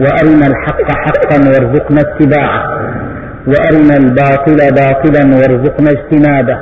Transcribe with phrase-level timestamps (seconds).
[0.00, 2.62] وأرنا الحق حقا وارزقنا اتباعه
[3.46, 6.58] وأرنا الباطل باطلا وارزقنا اجتنابه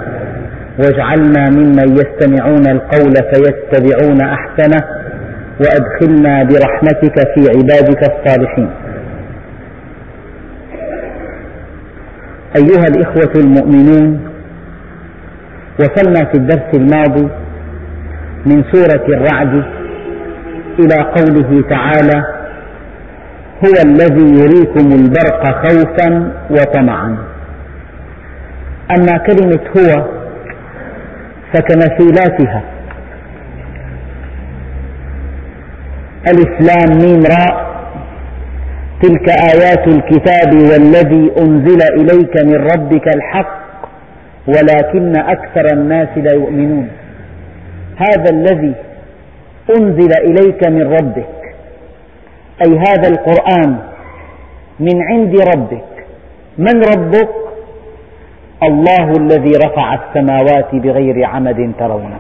[0.79, 4.84] واجعلنا ممن يستمعون القول فيتبعون أحسنه
[5.60, 8.70] وأدخلنا برحمتك في عبادك الصالحين.
[12.57, 14.21] أيها الإخوة المؤمنون
[15.80, 17.29] وصلنا في الدرس الماضي
[18.46, 19.65] من سورة الرعد
[20.79, 22.24] إلى قوله تعالى
[23.63, 27.17] هو الذي يريكم البرق خوفا وطمعا.
[28.91, 30.05] أما كلمة هو
[31.52, 32.63] فكمثيلاتها.
[36.29, 37.74] ألف لام ميم راء.
[39.02, 43.65] تلك آيات الكتاب والذي أنزل إليك من ربك الحق
[44.49, 46.89] ولكن أكثر الناس لا يؤمنون.
[47.96, 48.74] هذا الذي
[49.79, 51.34] أنزل إليك من ربك
[52.63, 53.79] أي هذا القرآن
[54.80, 56.07] من عند ربك.
[56.59, 57.29] من ربك؟
[58.63, 62.19] الله الذي رفع السماوات بغير عمد ترونه.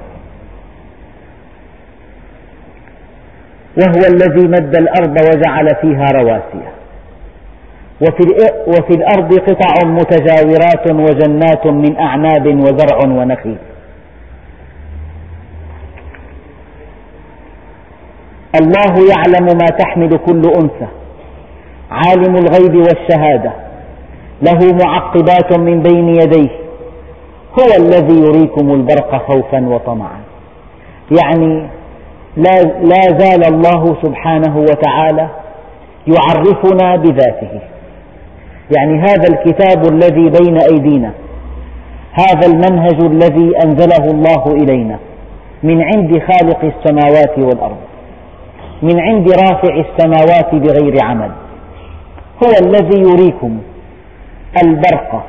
[3.78, 6.64] وهو الذي مد الأرض وجعل فيها رواسي.
[8.66, 13.58] وفي الأرض قطع متجاورات وجنات من أعناب وزرع ونخيل.
[18.60, 20.86] الله يعلم ما تحمل كل أنثى.
[21.90, 23.52] عالم الغيب والشهادة.
[24.42, 26.48] له معقبات من بين يديه.
[27.60, 30.20] هو الذي يريكم البرق خوفا وطمعا.
[31.22, 31.68] يعني
[32.36, 35.28] لا, لا زال الله سبحانه وتعالى
[36.06, 37.60] يعرفنا بذاته.
[38.76, 41.10] يعني هذا الكتاب الذي بين أيدينا.
[42.12, 44.98] هذا المنهج الذي أنزله الله إلينا.
[45.62, 47.76] من عند خالق السماوات والأرض.
[48.84, 51.32] من عند رافع السماوات بغير عمد
[52.44, 53.58] هو الذي يريكم
[54.64, 55.24] البرق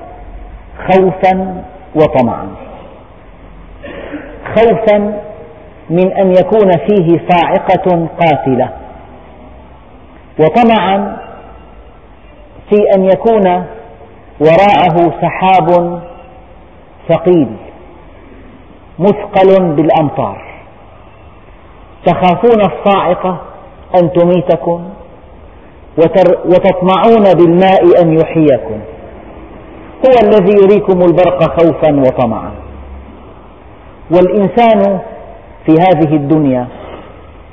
[0.87, 1.63] خوفا
[1.95, 2.47] وطمعا.
[4.55, 4.97] خوفا
[5.89, 8.69] من أن يكون فيه صاعقة قاتلة.
[10.39, 11.17] وطمعا
[12.69, 13.65] في أن يكون
[14.39, 16.01] وراءه سحاب
[17.09, 17.47] ثقيل
[18.99, 20.44] مثقل بالأمطار.
[22.05, 23.37] تخافون الصاعقة
[24.01, 24.83] أن تميتكم
[26.45, 28.79] وتطمعون بالماء أن يحييكم.
[30.05, 32.51] هو الذي يريكم البرق خوفا وطمعا.
[34.11, 34.99] والإنسان
[35.65, 36.67] في هذه الدنيا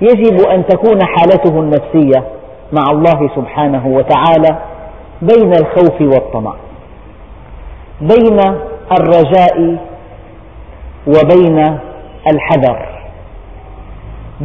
[0.00, 2.24] يجب أن تكون حالته النفسية
[2.72, 4.58] مع الله سبحانه وتعالى
[5.22, 6.54] بين الخوف والطمع
[8.00, 8.38] بين
[8.98, 9.78] الرجاء
[11.06, 11.78] وبين
[12.32, 12.91] الحذر.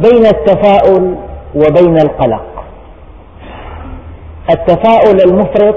[0.02, 1.14] بين التفاؤل
[1.54, 2.64] وبين القلق.
[4.50, 5.76] التفاؤل المفرط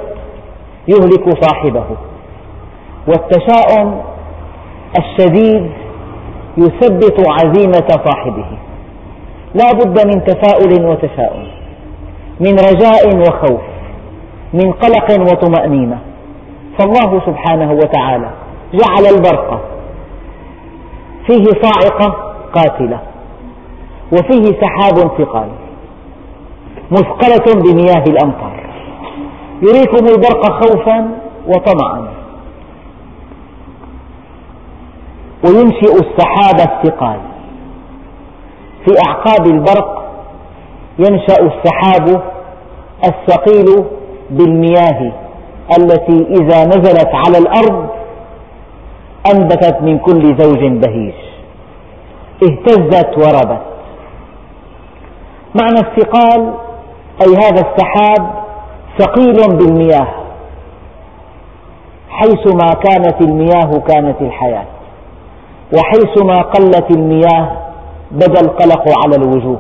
[0.88, 1.86] يهلك صاحبه
[3.08, 4.02] والتشاؤم
[5.00, 5.72] الشديد
[6.58, 8.46] يثبط عزيمة صاحبه.
[9.56, 11.48] لا بد من تفاؤل وتشاؤم
[12.40, 13.62] من رجاء وخوف
[14.54, 16.00] من قلق وطمأنينة.
[16.80, 18.30] فالله سبحانه وتعالى
[18.74, 19.62] جعل البرق
[21.28, 23.00] فيه صاعقة قاتلة.
[24.14, 25.50] وفيه سحاب ثقال
[26.92, 28.62] مثقلة بمياه الأمطار.
[29.62, 31.10] يريكم البرق خوفا
[31.48, 32.08] وطمعا.
[35.46, 37.20] وينشئ السحاب الثقال.
[38.86, 40.12] في أعقاب البرق
[41.00, 42.22] ينشأ السحاب
[43.06, 43.86] الثقيل
[44.30, 45.12] بالمياه
[45.78, 47.90] التي إذا نزلت على الأرض
[49.34, 51.14] أنبتت من كل زوج بهيج.
[52.44, 53.71] اهتزت وربت.
[55.56, 56.54] معنى الثقال
[57.22, 58.32] أي هذا السحاب
[59.00, 60.08] ثقيل بالمياه
[62.10, 64.66] حيثما كانت المياه كانت الحياة
[65.78, 67.58] وحيثما قلت المياه
[68.12, 69.60] بدا القلق على الوجوه.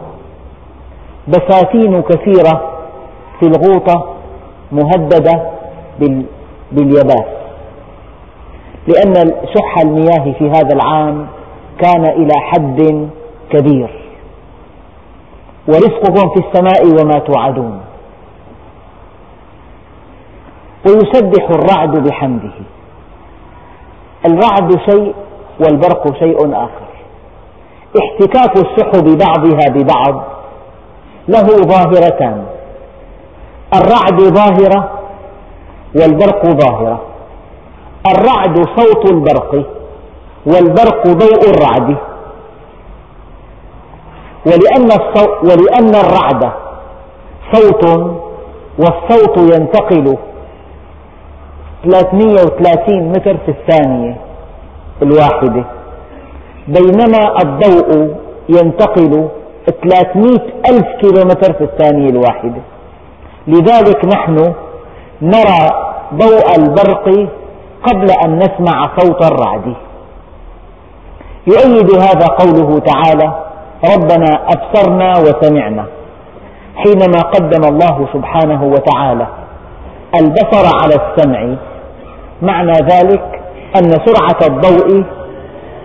[1.27, 2.71] بساتين كثيرة
[3.39, 4.05] في الغوطة
[4.71, 5.51] مهددة
[6.71, 7.25] باليباس
[8.87, 9.13] لأن
[9.55, 11.27] شح المياه في هذا العام
[11.81, 13.09] كان إلى حد
[13.51, 14.01] كبير.
[15.67, 17.81] ورزقكم في السماء وما توعدون.
[20.87, 22.53] ويسبح الرعد بحمده.
[24.25, 25.15] الرعد شيء
[25.59, 26.91] والبرق شيء آخر.
[27.99, 30.23] احتكاك السحب بعضها ببعض
[31.27, 32.45] له ظاهرتان.
[33.73, 34.99] الرعد ظاهرة
[35.95, 37.01] والبرق ظاهرة.
[38.15, 39.65] الرعد صوت البرق
[40.45, 41.97] والبرق ضوء الرعد.
[44.45, 44.89] ولأن,
[45.43, 46.51] ولأن الرعد
[47.53, 47.85] صوت
[48.79, 50.17] والصوت ينتقل
[51.83, 54.17] 330 متر في الثانية
[55.01, 55.65] الواحدة.
[56.67, 58.15] بينما الضوء
[58.49, 59.27] ينتقل
[59.83, 60.39] 300
[60.69, 62.61] ألف كيلومتر في الثانية الواحدة.
[63.47, 64.53] لذلك نحن
[65.21, 65.69] نرى
[66.13, 67.29] ضوء البرق
[67.83, 69.73] قبل أن نسمع صوت الرعد.
[71.47, 73.50] يؤيد هذا قوله تعالى
[73.85, 75.85] ربنا أبصرنا وسمعنا.
[76.75, 79.27] حينما قدم الله سبحانه وتعالى
[80.21, 81.55] البصر على السمع
[82.41, 83.41] معنى ذلك
[83.75, 85.03] أن سرعة الضوء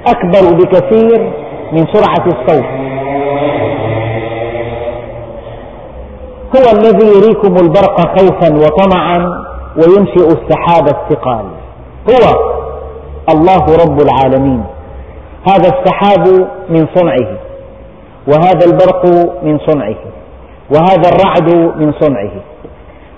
[0.07, 1.33] أكبر بكثير
[1.73, 2.65] من سرعة الصوت.
[6.57, 9.45] هو الذي يريكم البرق خوفا وطمعا
[9.77, 11.45] وينشئ السحاب الثقال.
[12.11, 12.25] هو
[13.35, 14.65] الله رب العالمين.
[15.49, 17.46] هذا السحاب من صنعه.
[18.29, 19.07] وهذا البرق
[19.43, 19.97] من صنعه
[20.71, 22.31] وهذا الرعد من صنعه.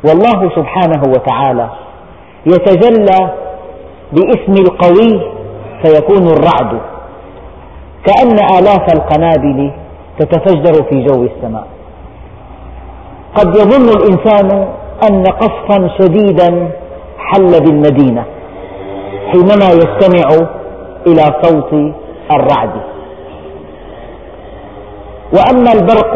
[0.04, 1.68] والله سبحانه وتعالى
[2.46, 3.30] يتجلى
[4.12, 5.32] باسم القوي
[5.82, 6.80] فيكون الرعد.
[8.06, 9.70] كأن آلاف القنابل
[10.18, 11.66] تتفجر في جو السماء.
[13.34, 14.68] قد يظن الإنسان
[15.10, 16.70] أن قصفا شديدا
[17.18, 18.24] حل بالمدينة
[19.32, 20.48] حينما يستمع
[21.06, 21.72] إلى صوت
[22.32, 22.97] الرعد.
[25.32, 26.14] وأما البرق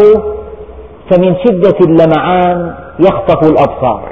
[1.11, 4.03] فمن شدة اللمعان يخطف الأبصار.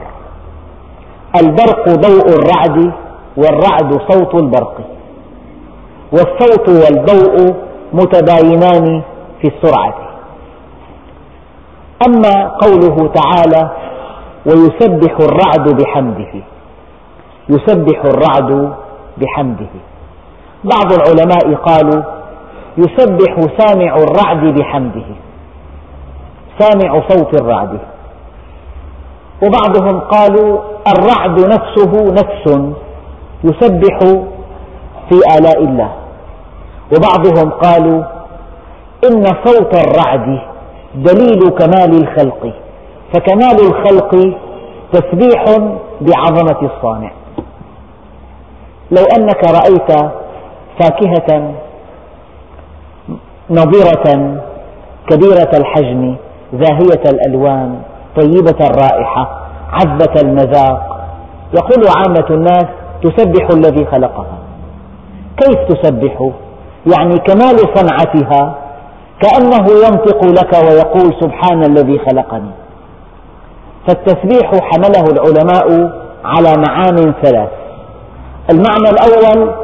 [1.43, 2.93] البرق ضوء الرعد
[3.37, 4.81] والرعد صوت البرق.
[6.13, 7.57] والصوت والضوء
[7.93, 9.03] متباينان
[9.41, 9.95] في السرعة.
[12.09, 13.71] أما قوله تعالى
[14.47, 16.33] ويسبح الرعد بحمده.
[17.49, 18.75] يسبح الرعد
[19.19, 19.71] بحمده.
[20.65, 22.20] بعض العلماء قالوا
[22.79, 25.07] يسبح سامع الرعد بحمده.
[26.59, 27.79] سامع صوت الرعد.
[29.43, 30.59] وبعضهم قالوا
[30.89, 32.73] الرعد نفسه نفس
[33.45, 33.99] يسبح
[35.09, 35.91] في آلاء الله.
[36.93, 38.03] وبعضهم قالوا
[39.05, 40.41] إن صوت الرعد
[40.95, 42.53] دليل كمال الخلق.
[43.15, 44.35] فكمال الخلق
[44.93, 45.45] تسبيح
[46.01, 47.13] بعظمة الصانع.
[48.91, 50.11] لو أنك رأيت
[50.81, 51.55] فاكهة
[53.51, 54.37] نضرة
[55.11, 56.17] كبيرة الحجم
[56.53, 57.81] زاهية الألوان
[58.17, 59.41] طيبة الرائحة
[59.73, 61.01] عذبة المذاق.
[61.55, 62.65] يقول عامة الناس
[63.03, 64.39] تسبح الذي خلقها.
[65.37, 66.31] كيف تسبح؟
[66.97, 68.55] يعني كمال صنعتها
[69.21, 72.51] كأنه ينطق لك ويقول سبحان الذي خلقني.
[73.89, 75.93] فالتسبيح حمله العلماء
[76.25, 77.51] على معان ثلاث.
[78.51, 79.55] المعنى الأول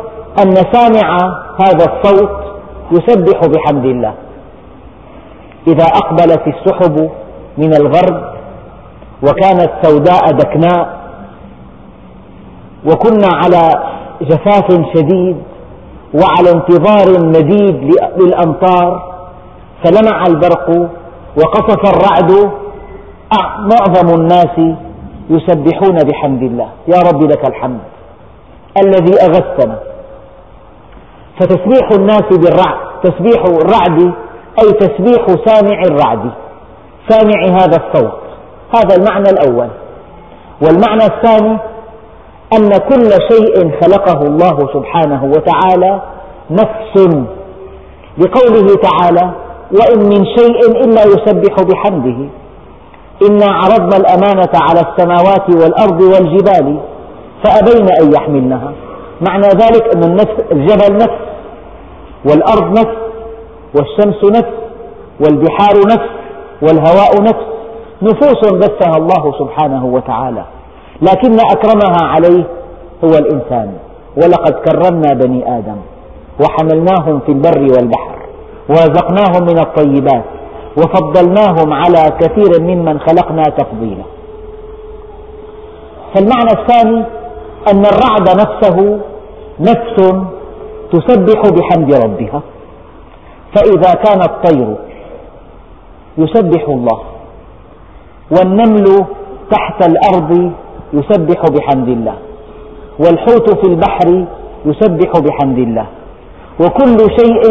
[0.43, 1.19] أن سامع
[1.61, 2.46] هذا الصوت
[2.93, 4.15] يسبح بحمد الله.
[5.67, 7.11] إذا أقبلت السحب
[7.59, 8.37] من الغرب
[9.23, 10.97] وكانت سوداء دكناء
[12.87, 13.63] وكنا على
[14.21, 15.37] جفاف شديد
[16.15, 19.17] وعلى انتظار مديد للأمطار
[19.85, 20.91] فلمع البرق
[21.37, 22.51] وقصف الرعد
[23.59, 24.77] معظم الناس
[25.31, 26.69] يسبحون بحمد الله.
[26.89, 27.81] يا رب لك الحمد.
[28.85, 29.79] الذي أغثنا.
[31.41, 34.13] فتسبيح الناس بالرعد تسبيح الرعد
[34.63, 36.31] أي تسبيح سامع الرعد.
[37.09, 38.19] سامع هذا الصوت.
[38.77, 39.69] هذا المعنى الأول.
[40.63, 41.59] والمعنى الثاني
[42.57, 46.03] أن كل شيء خلقه الله سبحانه وتعالى
[46.51, 47.27] نفس.
[48.19, 49.31] لقوله تعالى
[49.73, 52.29] وإن من شيء إلا يسبح بحمده.
[53.29, 56.81] إنا عرضنا الأمانة على السماوات والأرض والجبال
[57.45, 58.73] فأبين أن يحملنها.
[59.29, 60.19] معنى ذلك أن
[60.53, 61.26] الجبل نفس
[62.29, 62.97] والأرض نفس
[63.75, 64.55] والشمس نفس
[65.21, 66.11] والبحار نفس
[66.63, 67.47] والهواء نفس.
[68.03, 70.45] نفوس بثها الله سبحانه وتعالى
[71.03, 72.45] لكن أكرمها عليه
[73.05, 73.73] هو الإنسان.
[74.17, 75.77] ولقد كرمنا بني آدم
[76.41, 78.17] وحملناهم في البر والبحر
[78.69, 80.25] ورزقناهم من الطيبات
[80.79, 84.05] وفضلناهم على كثير ممن خلقنا تفضيلا.
[86.15, 87.05] فالمعنى الثاني
[87.73, 88.99] أن الرعد نفسه
[89.61, 90.15] نفس
[90.93, 92.43] تسبح بحمد ربها.
[93.57, 94.77] فإذا كان الطير
[96.19, 97.01] يسبح الله
[98.31, 99.05] والنمل
[99.51, 100.53] تحت الأرض
[100.93, 102.17] يسبح بحمد الله
[102.99, 104.25] والحوت في البحر
[104.67, 105.87] يسبح بحمد الله.
[106.61, 107.43] وكل شيء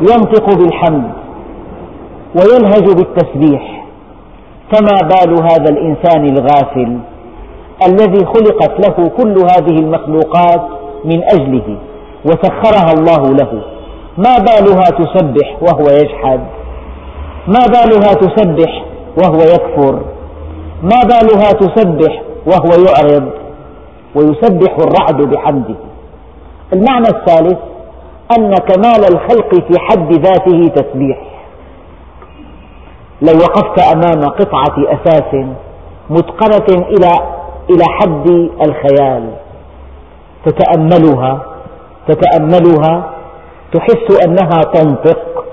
[0.00, 1.10] ينطق بالحمد
[2.36, 3.80] ويلهج بالتسبيح.
[4.72, 6.98] فما بال هذا الإنسان الغافل
[7.88, 10.62] الذي خلقت له كل هذه المخلوقات
[11.04, 11.78] من أجله؟
[12.24, 13.62] وسخرها الله له.
[14.18, 16.40] ما بالها تسبح وهو يجحد.
[17.46, 18.84] ما بالها تسبح
[19.18, 20.00] وهو يكفر.
[20.82, 23.30] ما بالها تسبح وهو يعرض.
[24.14, 25.76] ويسبح الرعد بحمده.
[26.72, 27.58] المعنى الثالث
[28.38, 31.18] أن كمال الخلق في حد ذاته تسبيح.
[33.22, 35.34] لو وقفت أمام قطعة أثاث
[36.10, 37.10] متقنة إلى
[37.70, 38.28] إلى حد
[38.66, 39.30] الخيال
[40.46, 41.40] تتأملها
[42.08, 43.14] تتأملها
[43.72, 45.44] تحس أنها تنطق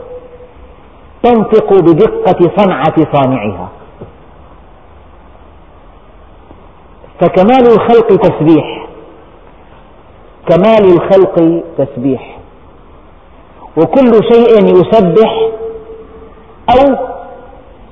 [1.24, 3.70] تنطق بدقة صنعة صانعها.
[7.22, 8.88] فكمال الخلق تسبيح
[10.50, 12.38] كمال الخلق تسبيح.
[13.77, 15.50] وكل شيء يسبح
[16.70, 16.96] أو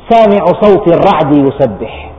[0.09, 2.11] سامع صوت الرعد يسبح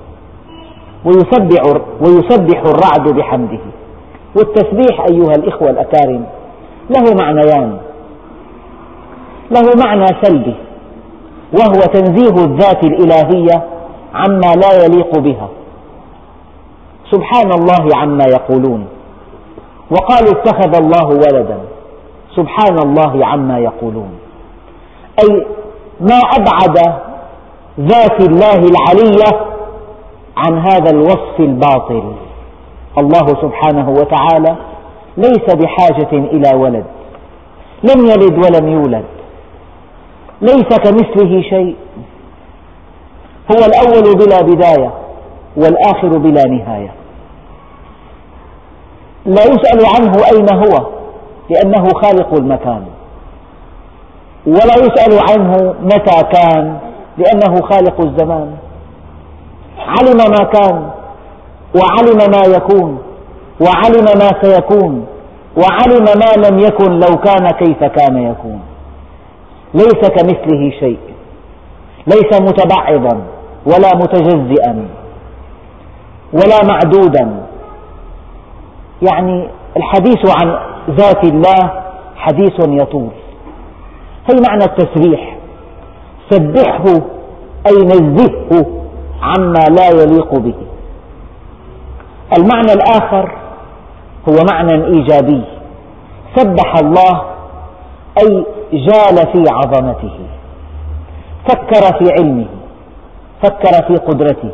[1.04, 1.62] ويسبح,
[2.00, 3.60] ويسبح الرعد بحمده.
[4.36, 6.26] والتسبيح أيها الإخوة الأكارم
[6.90, 7.78] له معنيان.
[9.50, 10.54] له معنى سلبي
[11.52, 13.64] وهو تنزيه الذات الإلهية
[14.14, 15.48] عما لا يليق بها.
[17.10, 18.86] سبحان الله عما يقولون
[19.90, 21.58] وقالوا اتخذ الله ولدا.
[22.36, 24.10] سبحان الله عما يقولون.
[25.22, 25.46] أي
[26.00, 26.78] ما أبعد
[27.80, 29.46] ذات الله العلية
[30.36, 32.12] عن هذا الوصف الباطل.
[32.98, 34.56] الله سبحانه وتعالى
[35.16, 36.84] ليس بحاجة إلى ولد.
[37.84, 39.04] لم يلد ولم يولد.
[40.40, 41.76] ليس كمثله شيء.
[43.52, 44.90] هو الأول بلا بداية
[45.56, 46.92] والآخر بلا نهاية.
[49.26, 50.86] لا يسأل عنه أين هو
[51.50, 52.86] لأنه خالق المكان.
[54.46, 56.78] ولا يسأل عنه متى كان
[57.18, 58.56] لأنه خالق الزمان.
[59.78, 60.90] علم ما كان.
[61.78, 62.98] وعلم ما يكون
[63.60, 65.06] وعلم ما سيكون
[65.56, 68.60] وعلم ما لم يكن لو كان كيف كان يكون.
[69.74, 70.98] ليس كمثله شيء
[72.06, 73.22] ليس متبعضا
[73.66, 74.88] ولا متجزئا
[76.32, 77.46] ولا معدودا.
[79.02, 80.58] يعني الحديث عن
[80.90, 81.82] ذات الله
[82.16, 83.10] حديث يطول.
[84.30, 85.36] هي معنى التسبيح؟
[86.30, 86.84] سبحه
[87.66, 88.66] أي نزهه
[89.22, 90.65] عما لا يليق به.
[92.38, 93.32] المعنى الآخر
[94.28, 95.42] هو معنى إيجابي.
[96.36, 97.22] سبح الله
[98.22, 100.18] أي جال في عظمته.
[101.48, 102.46] فكر في علمه
[103.42, 104.50] فكر في قدرته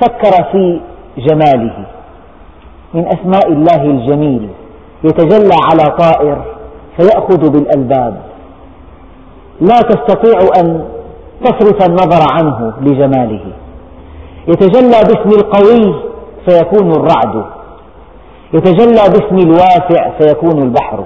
[0.00, 0.80] فكر في
[1.18, 1.86] جماله.
[2.94, 4.48] من أسماء الله الجميل
[5.04, 6.44] يتجلى على طائر
[6.96, 8.20] فيأخذ بالألباب.
[9.60, 10.88] لا تستطيع أن
[11.44, 13.44] تصرف النظر عنه لجماله.
[14.48, 16.07] يتجلى باسم القوي
[16.46, 17.44] فيكون الرعد.
[18.54, 21.04] يتجلى باسم الواسع فيكون البحر.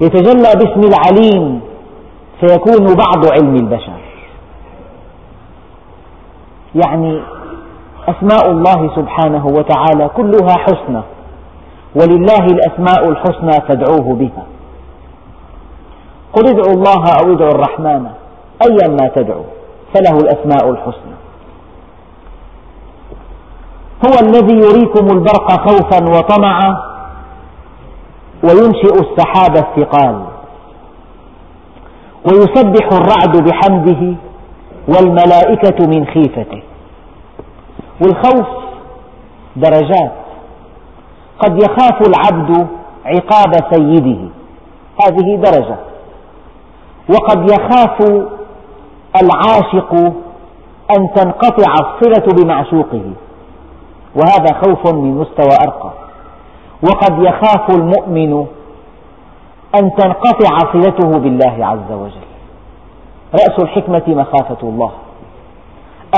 [0.00, 1.60] يتجلى باسم العليم
[2.40, 4.00] فيكون بعض علم البشر.
[6.74, 7.22] يعني
[8.08, 11.02] أسماء الله سبحانه وتعالى كلها حسنى
[11.94, 14.46] ولله الأسماء الحسنى فادعوه بها.
[16.32, 18.06] قل ادعوا الله أو ادعوا الرحمن
[18.68, 19.42] أيا ما تدعو
[19.94, 21.19] فله الأسماء الحسنى.
[24.06, 26.90] هو الذي يريكم البرق خوفا وطمعا
[28.44, 30.24] وينشئ السحاب الثقال.
[32.26, 34.16] ويسبح الرعد بحمده
[34.88, 36.62] والملائكة من خيفته.
[38.00, 38.48] والخوف
[39.56, 40.12] درجات.
[41.38, 42.66] قد يخاف العبد
[43.04, 44.20] عقاب سيده.
[45.04, 45.76] هذه درجة.
[47.10, 48.00] وقد يخاف
[49.22, 49.94] العاشق
[50.96, 53.02] أن تنقطع الصلة بمعشوقه.
[54.14, 55.90] وهذا خوف من مستوى أرقى.
[56.82, 58.46] وقد يخاف المؤمن
[59.74, 62.30] أن تنقطع صلته بالله عز وجل.
[63.34, 64.90] رأس الحكمة مخافة الله.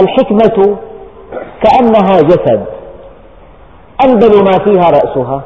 [0.01, 0.77] الحكمة
[1.63, 2.65] كأنها جسد.
[4.05, 5.43] أنبل ما فيها رأسها.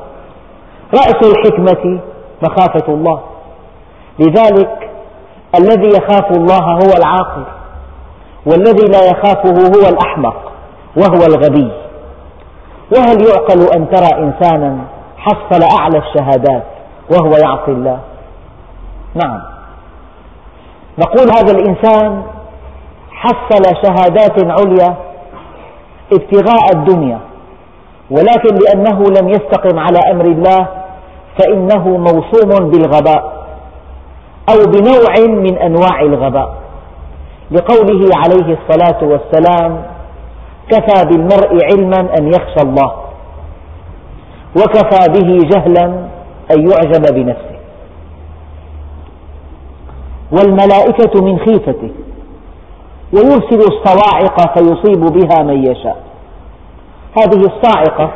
[0.95, 2.01] رأس الحكمة
[2.43, 3.21] مخافة الله.
[4.19, 4.91] لذلك
[5.61, 7.45] الذي يخاف الله هو العاقل.
[8.47, 10.53] والذي لا يخافه هو الأحمق.
[10.97, 11.86] وهو الغبي.
[12.93, 14.79] وهل يعقل أن ترى إنسانا
[15.17, 16.65] حصل أعلى الشهادات
[17.11, 17.99] وهو يعصي الله؟
[19.15, 19.43] نعم.
[20.99, 22.23] نقول هذا الإنسان
[23.11, 24.95] حصل شهادات عليا
[26.13, 27.21] ابتغاء الدنيا
[28.11, 30.67] ولكن لأنه لم يستقم على أمر الله
[31.39, 33.37] فإنه موسوم بالغباء
[34.51, 36.55] أو بنوع من أنواع الغباء
[37.51, 39.83] لقوله عليه الصلاة والسلام
[40.71, 42.93] كفى بالمرء علما أن يخشى الله
[44.57, 45.85] وكفى به جهلا
[46.51, 47.57] أن يعجب بنفسه
[50.33, 51.91] والملائكة من خيفته
[53.13, 56.03] ويرسل الصواعق فيصيب بها من يشاء
[57.19, 58.11] هذه الصاعقة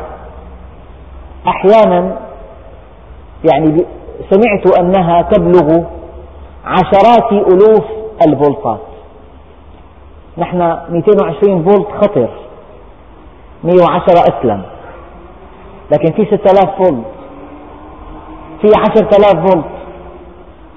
[1.49, 2.19] أحيانا
[3.53, 3.85] يعني
[4.31, 5.85] سمعت أنها تبلغ
[6.65, 7.85] عشرات ألوف
[8.27, 8.81] الفولتات.
[10.39, 10.59] نحن
[10.91, 12.29] 220 فولت خطر.
[13.65, 14.63] 110 أسلم.
[15.93, 17.05] لكن في 6000 فولت.
[18.61, 19.65] في 10000 فولت.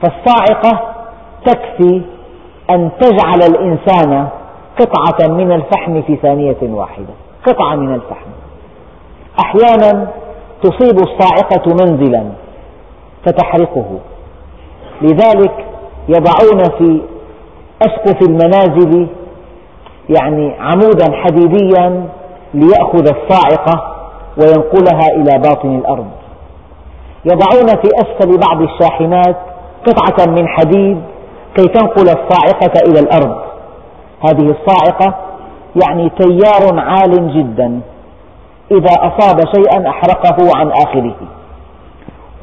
[0.01, 0.93] فالصاعقة
[1.45, 2.01] تكفي
[2.69, 4.27] أن تجعل الإنسان
[4.79, 7.13] قطعة من الفحم في ثانية واحدة.
[7.45, 8.29] قطعة من الفحم.
[9.45, 10.07] أحيانا
[10.63, 12.23] تصيب الصاعقة منزلا
[13.25, 13.99] فتحرقه.
[15.01, 15.65] لذلك
[16.09, 17.01] يضعون في
[17.81, 19.07] أسقف المنازل
[20.09, 22.09] يعني عمودا حديديا
[22.53, 23.95] ليأخذ الصاعقة
[24.37, 26.07] وينقلها إلى باطن الأرض.
[27.25, 29.37] يضعون في أسفل بعض الشاحنات
[29.87, 31.01] قطعة من حديد
[31.55, 33.35] كي تنقل الصاعقة إلى الأرض.
[34.29, 35.15] هذه الصاعقة
[35.83, 37.81] يعني تيار عال جدا.
[38.71, 41.15] إذا أصاب شيئا أحرقه عن آخره.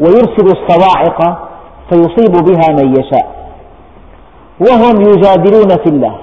[0.00, 1.49] ويرسل الصواعق
[1.90, 3.50] فيصيب بها من يشاء.
[4.61, 6.17] وهم يجادلون في الله.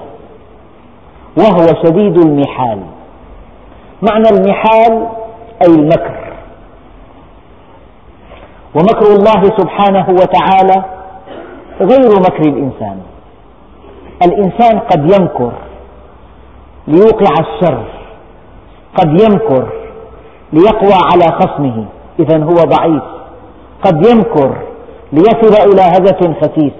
[1.38, 2.78] وهو شديد المحال.
[4.02, 5.08] معنى المحال
[5.66, 6.28] أي المكر.
[8.74, 10.84] ومكر الله سبحانه وتعالى
[11.80, 13.00] غير مكر الإنسان.
[14.26, 15.52] الإنسان قد يمكر
[16.88, 17.84] ليوقع الشر
[18.96, 19.68] قد يمكر
[20.52, 21.84] ليقوى على خصمه
[22.20, 23.02] إذا هو ضعيف.
[23.84, 24.56] قد يمكر
[25.12, 26.72] ليصل إلى هدف خسيس.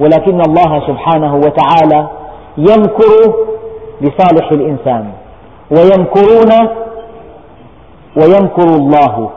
[0.00, 2.08] ولكن الله سبحانه وتعالى
[2.56, 3.34] يمكر
[4.00, 5.12] لصالح الإنسان.
[5.72, 6.68] ويمكرون
[8.16, 9.30] ويمكر الله.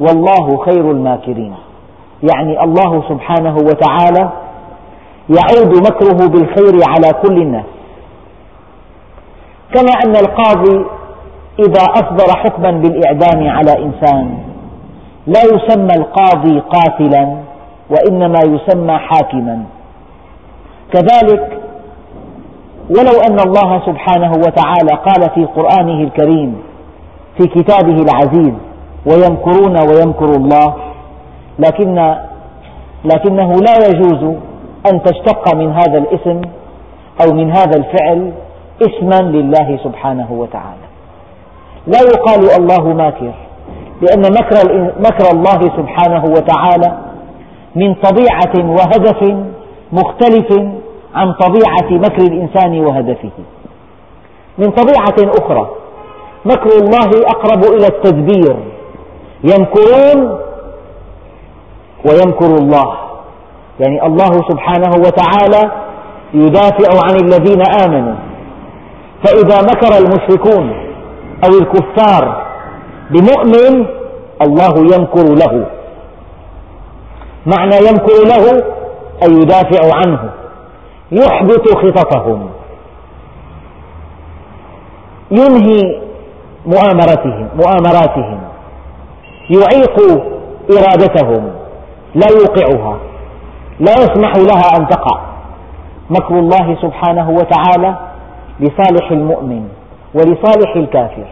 [0.00, 1.54] والله خير الماكرين.
[2.32, 4.30] يعني الله سبحانه وتعالى
[5.28, 7.64] يعود مكره بالخير على كل الناس.
[9.74, 10.86] كما أن القاضي
[11.58, 14.38] إذا أصدر حكما بالإعدام على إنسان
[15.26, 17.36] لا يسمى القاضي قاتلا
[17.90, 19.64] وإنما يسمى حاكما.
[20.92, 21.61] كذلك
[22.96, 26.62] ولو أن الله سبحانه وتعالى قال في قرآنه الكريم
[27.38, 28.54] في كتابه العزيز
[29.06, 30.74] ويمكرون ويمكر الله
[31.58, 32.14] لكن
[33.04, 34.36] لكنه لا يجوز
[34.92, 36.40] أن تشتق من هذا الاسم
[37.22, 38.32] أو من هذا الفعل
[38.82, 40.86] اسما لله سبحانه وتعالى.
[41.86, 43.32] لا يقال الله ماكر
[44.02, 46.98] لأن مكر, مكر الله سبحانه وتعالى
[47.76, 49.36] من طبيعة وهدف
[49.92, 50.48] مختلف
[51.14, 53.30] عن طبيعة مكر الإنسان وهدفه.
[54.58, 55.70] من طبيعة أخرى
[56.44, 58.56] مكر الله أقرب إلى التدبير.
[59.44, 60.38] يمكرون
[62.06, 62.96] ويمكر الله.
[63.80, 65.72] يعني الله سبحانه وتعالى
[66.34, 68.14] يدافع عن الذين آمنوا.
[69.24, 70.72] فإذا مكر المشركون
[71.44, 72.46] أو الكفار
[73.10, 73.86] بمؤمن
[74.42, 75.66] الله يمكر له.
[77.46, 78.64] معنى يمكر له
[79.22, 80.30] أي يدافع عنه.
[81.12, 82.50] يحبط خططهم.
[85.30, 86.00] ينهي
[86.66, 88.40] مؤامرتهم مؤامراتهم.
[89.50, 89.96] يعيق
[90.70, 91.50] إرادتهم.
[92.14, 92.98] لا يوقعها.
[93.80, 95.20] لا يسمح لها أن تقع.
[96.10, 97.96] مكر الله سبحانه وتعالى
[98.60, 99.68] لصالح المؤمن
[100.14, 101.26] ولصالح الكافر.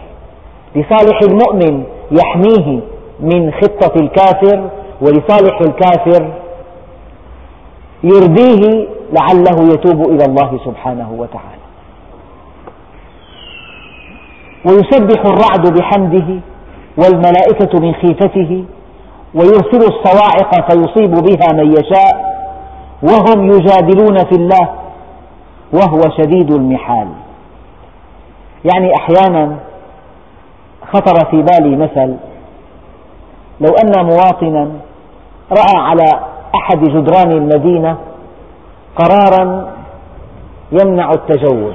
[0.77, 2.81] لصالح المؤمن يحميه
[3.21, 6.31] من خطة الكافر ولصالح الكافر
[8.05, 11.61] يرديه لعله يتوب إلى الله سبحانه وتعالى.
[14.65, 16.41] ويسبح الرعد بحمده
[16.99, 18.65] والملائكة من خيفته
[19.35, 22.31] ويرسل الصواعق فيصيب بها من يشاء
[23.03, 24.69] وهم يجادلون في الله
[25.73, 27.09] وهو شديد المحال.
[28.65, 29.57] يعني أحيانا
[30.93, 32.17] خطر في بالي مثل
[33.61, 34.71] لو أن مواطنا
[35.51, 37.97] رأى على أحد جدران المدينة
[38.97, 39.73] قرارا
[40.73, 41.75] يمنع التجوز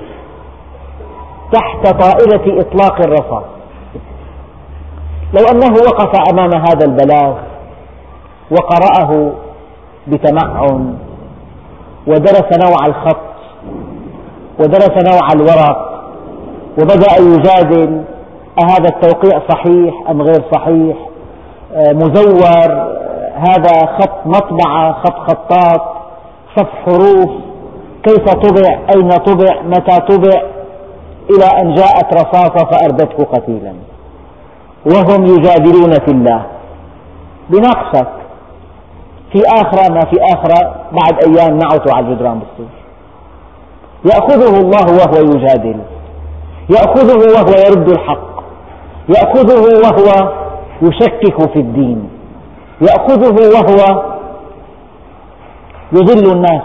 [1.53, 3.43] تحت طائلة إطلاق الرصاص
[5.33, 7.35] لو أنه وقف أمام هذا البلاغ
[8.51, 9.31] وقرأه
[10.07, 10.95] بتمعن
[12.07, 13.17] ودرس نوع الخط
[14.59, 15.91] ودرس نوع الورق
[16.77, 18.03] وبدأ يجادل
[18.63, 20.97] أهذا التوقيع صحيح أم غير صحيح؟
[21.73, 22.95] آه، مزور
[23.35, 25.81] هذا خط مطبعة خط خطاط
[26.55, 27.29] صف حروف
[28.03, 30.41] كيف طبع أين طبع متى طبع
[31.29, 33.73] إلى أن جاءت رصاصة فأردته قتيلا.
[34.85, 36.45] وهم يجادلون في الله.
[37.49, 38.07] بناقشك.
[39.31, 42.67] في آخرة ما في آخرة بعد أيام نعتوا على الجدران بالسور
[44.05, 45.79] يأخذه الله وهو يجادل.
[46.69, 48.35] يأخذه وهو يرد الحق.
[49.09, 50.33] يأخذه وهو
[50.81, 52.14] يشكك في الدين.
[52.81, 54.03] يأخذه وهو
[55.93, 56.61] يضل الناس.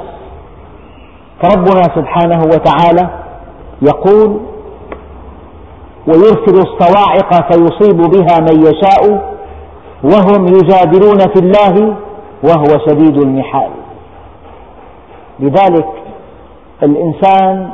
[1.42, 3.10] فربنا سبحانه وتعالى
[3.82, 4.40] يقول
[6.06, 9.30] ويرسل الصواعق فيصيب بها من يشاء
[10.04, 11.96] وهم يجادلون في الله
[12.42, 13.70] وهو شديد المحال.
[15.40, 15.88] لذلك
[16.82, 17.70] الإنسان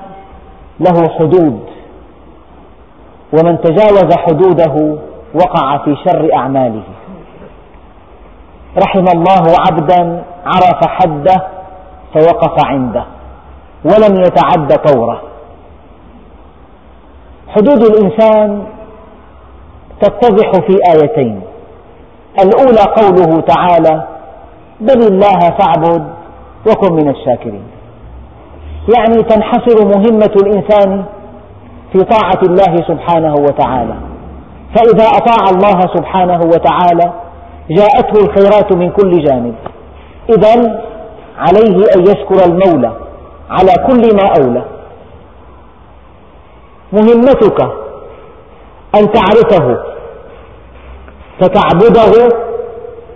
[0.81, 1.61] له حدود
[3.33, 4.97] ومن تجاوز حدوده
[5.35, 6.83] وقع في شر أعماله.
[8.79, 11.47] رحم الله عبدا عرف حده
[12.15, 13.05] فوقف عنده
[13.85, 15.23] ولم يتعد طوره
[17.49, 18.67] حدود الإنسان
[20.01, 21.41] تتضح في آيتين.
[22.45, 24.03] الأولى قوله تعالى
[24.81, 26.07] بل الله فاعبد
[26.71, 27.63] وكن من الشاكرين.
[28.97, 31.05] يعني تنحصر مهمة الإنسان
[31.93, 33.95] في طاعة الله سبحانه وتعالى.
[34.77, 37.13] فإذا أطاع الله سبحانه وتعالى
[37.71, 39.55] جاءته الخيرات من كل جانب.
[40.31, 40.83] إذا
[41.39, 42.93] عليه أن يشكر المولى
[43.51, 44.65] على كل ما أولى.
[46.93, 47.61] مهمتك
[48.95, 49.85] أن تعرفه
[51.41, 52.29] فتعبده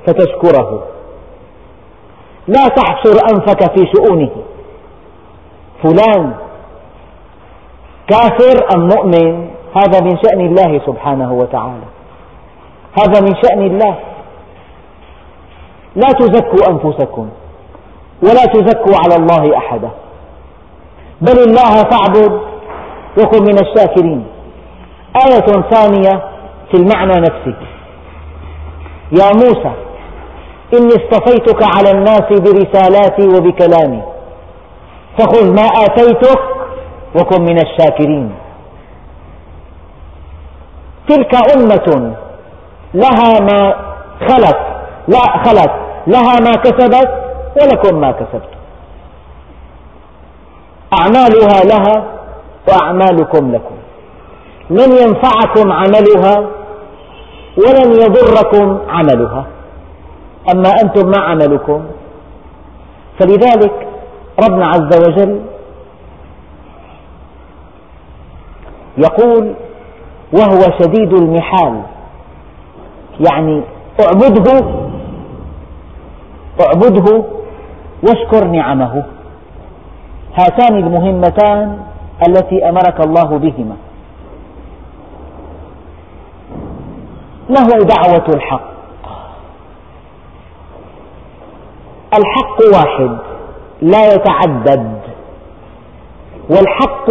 [0.07, 0.83] فتشكره.
[2.49, 4.31] لا تحشر أنفك في شؤونه.
[5.83, 6.33] فلان
[8.09, 11.87] كافر أم مؤمن؟ هذا من شأن الله سبحانه وتعالى.
[12.99, 13.97] هذا من شأن الله.
[15.97, 17.29] لا تزكوا أنفسكم
[18.23, 19.91] ولا تزكوا على الله أحدا.
[21.21, 22.41] بل الله فاعبد
[23.19, 24.27] وكن من الشاكرين.
[25.27, 26.23] آية ثانية
[26.71, 27.57] في المعنى نفسه
[29.13, 29.73] يا موسى
[30.75, 34.03] إني اصطفيتك على الناس برسالاتي وبكلامي.
[35.19, 36.41] فخذ ما آتيتك
[37.17, 38.35] وكن من الشاكرين.
[41.09, 42.15] تلك أمة
[42.95, 43.75] لها ما
[44.29, 44.70] خلت
[45.11, 45.73] لا خلت
[46.07, 47.11] لها ما كسبت
[47.61, 48.61] ولكم ما كسبتم.
[50.99, 52.05] أعمالها لها
[52.69, 53.75] وأعمالكم لكم.
[54.71, 56.47] لن ينفعكم عملها
[57.59, 59.47] ولن يضركم عملها.
[60.55, 61.85] أما أنتم ما عملكم؟
[63.21, 63.89] فلذلك
[64.45, 65.41] ربنا عز وجل
[68.99, 69.55] يقول
[70.33, 71.83] وهو شديد المحال.
[73.31, 73.63] يعني
[74.01, 74.80] اعبده
[76.67, 77.25] اعبده
[78.03, 79.05] واشكر نعمه.
[80.35, 81.79] هاتان المهمتان
[82.29, 83.77] التي أمرك الله بهما.
[87.49, 88.71] له دعوة الحق.
[92.15, 93.19] الحق واحد
[93.83, 95.01] لا يتعدد.
[96.51, 97.09] والحق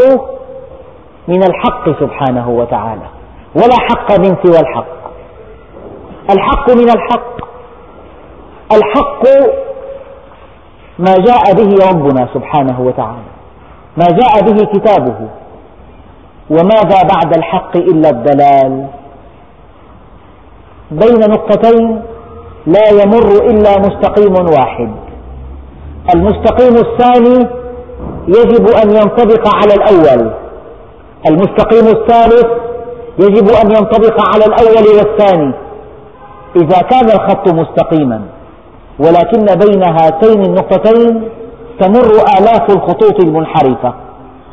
[1.28, 3.08] من الحق سبحانه وتعالى
[3.56, 5.00] ولا حق من سوى الحق.
[6.32, 7.39] الحق من الحق
[8.72, 9.24] الحق
[11.00, 13.30] ما جاء به ربنا سبحانه وتعالى
[13.98, 15.20] ما جاء به كتابه
[16.50, 18.88] وماذا بعد الحق إلا الضلال
[20.92, 22.02] بين نقطتين
[22.68, 24.92] لا يمر إلا مستقيم واحد.
[26.16, 27.48] المستقيم الثاني
[28.28, 30.32] يجب أن ينطبق على الأول.
[31.30, 32.48] المستقيم الثالث
[33.20, 35.54] يجب أن ينطبق على الأول والثاني.
[36.56, 38.22] إذا كان الخط مستقيما.
[39.00, 41.30] ولكن بين هاتين النقطتين
[41.80, 43.94] تمر آلاف الخطوط المنحرفة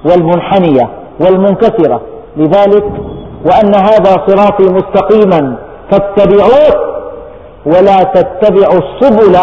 [0.04, 0.88] والمنحنية
[1.20, 2.00] والمنكسرة.
[2.36, 2.84] لذلك
[3.44, 5.56] وأن هذا صراطي مستقيما
[5.90, 6.96] فاتبعوه
[7.66, 9.36] ولا تتبعوا السبل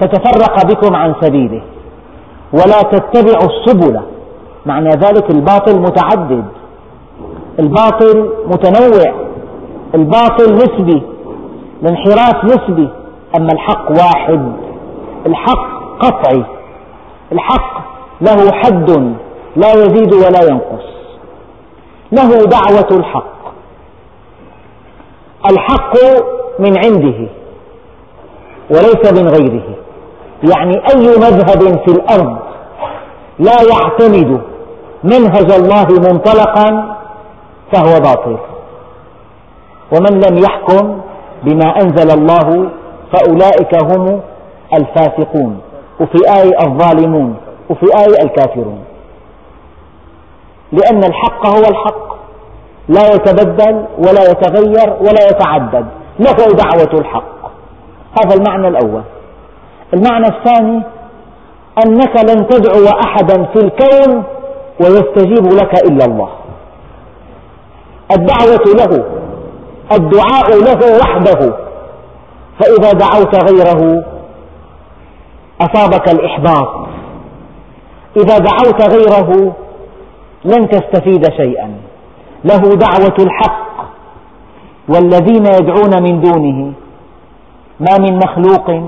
[0.00, 1.62] تتفرق بكم عن سبيله.
[2.52, 4.00] ولا تتبعوا السبل
[4.66, 6.44] معنى ذلك الباطل متعدد
[7.58, 9.14] الباطل متنوع
[9.94, 11.02] الباطل نسبي.
[11.82, 12.88] الانحراف نسبي
[13.36, 14.52] أما الحق واحد.
[15.26, 16.44] الحق قطعي.
[17.32, 17.78] الحق
[18.20, 18.90] له حد
[19.56, 20.88] لا يزيد ولا ينقص.
[22.12, 23.38] له دعوة الحق.
[25.50, 25.94] الحق
[26.58, 27.28] من عنده
[28.70, 29.74] وليس من غيره.
[30.54, 32.38] يعني أي مذهب في الأرض
[33.38, 34.40] لا يعتمد
[35.04, 36.96] منهج الله منطلقا
[37.72, 38.38] فهو باطل.
[39.92, 41.00] ومن لم يحكم
[41.42, 42.70] بما أنزل الله
[43.12, 44.20] فأولئك هم
[44.74, 45.60] الفاسقون.
[46.00, 47.36] وفي آية الظالمون
[47.70, 48.84] وفي آية الكافرون.
[50.72, 52.08] لأن الحق هو الحق.
[52.88, 55.86] لا يتبدل ولا يتغير ولا يتعدد.
[56.18, 57.50] له دعوة الحق.
[58.22, 59.02] هذا المعنى الأول.
[59.94, 60.82] المعنى الثاني
[61.86, 64.22] أنك لن تدعو أحدا في الكون
[64.80, 66.28] ويستجيب لك إلا الله.
[68.16, 69.17] الدعوة له.
[69.92, 71.56] الدعاء له وحده.
[72.60, 74.04] فإذا دعوت غيره
[75.60, 76.86] أصابك الإحباط.
[78.16, 79.52] إذا دعوت غيره
[80.44, 81.74] لن تستفيد شيئا.
[82.44, 83.68] له دعوة الحق
[84.88, 86.72] والذين يدعون من دونه.
[87.80, 88.82] ما من مخلوق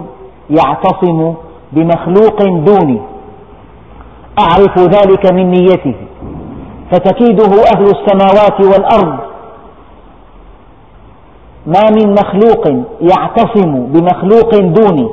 [0.50, 1.34] يعتصم
[1.72, 3.00] بمخلوق دوني
[4.38, 5.94] أعرف ذلك من نيته.
[6.92, 9.29] فتكيده أهل السماوات والأرض.
[11.66, 12.68] ما من مخلوق
[13.00, 15.08] يعتصم بمخلوق دوني.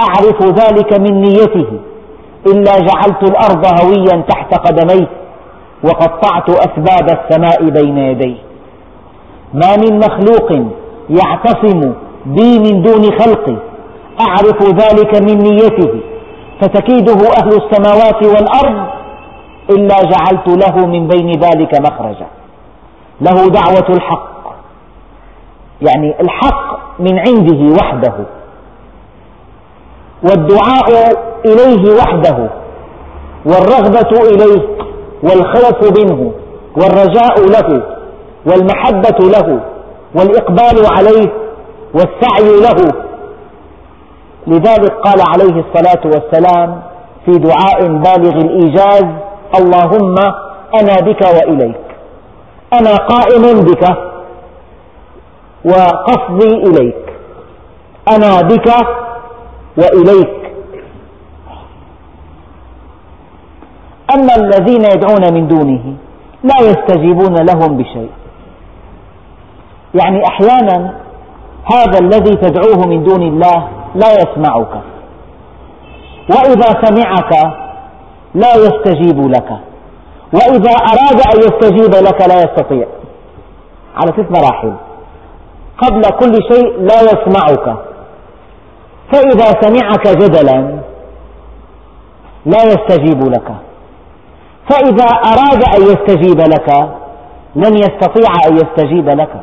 [0.00, 1.66] أعرف ذلك من نيته.
[2.46, 5.08] إلا جعلت الأرض هويا تحت قدميه
[5.84, 8.36] وقطعت أسباب السماء بين يديه.
[9.54, 10.52] ما من مخلوق
[11.10, 11.92] يعتصم
[12.26, 13.56] بي من دون خلقي.
[14.20, 16.00] أعرف ذلك من نيته.
[16.60, 18.88] فتكيده أهل السماوات والأرض.
[19.70, 22.26] إلا جعلت له من بين ذلك مخرجا.
[23.20, 24.37] له دعوة الحق.
[25.82, 28.14] يعني الحق من عنده وحده.
[30.22, 31.12] والدعاء
[31.46, 32.50] إليه وحده.
[33.46, 34.68] والرغبة إليه.
[35.22, 36.32] والخوف منه.
[36.76, 37.82] والرجاء له.
[38.46, 39.60] والمحبة له.
[40.14, 41.32] والإقبال عليه.
[41.94, 42.92] والسعي له.
[44.46, 46.82] لذلك قال عليه الصلاة والسلام
[47.26, 49.04] في دعاء بالغ الإيجاز
[49.60, 50.14] اللهم
[50.80, 51.80] أنا بك وإليك.
[52.72, 54.08] أنا قائم بك.
[55.64, 57.12] وقصدي إليك.
[58.16, 58.72] أنا بك
[59.76, 60.52] وإليك.
[64.14, 65.94] أما الذين يدعون من دونه
[66.44, 68.10] لا يستجيبون لهم بشيء.
[69.94, 70.94] يعني أحيانا
[71.72, 74.82] هذا الذي تدعوه من دون الله لا يسمعك.
[76.30, 77.32] وإذا سمعك
[78.34, 79.50] لا يستجيب لك.
[80.32, 82.86] وإذا أراد أن يستجيب لك لا يستطيع.
[83.96, 84.87] على ثلاث مراحل.
[85.78, 87.76] قبل كل شيء لا يسمعك.
[89.12, 90.78] فإذا سمعك جدلا
[92.46, 93.52] لا يستجيب لك.
[94.70, 96.88] فإذا أراد أن يستجيب لك
[97.56, 99.34] لن يستطيع أن يستجيب لك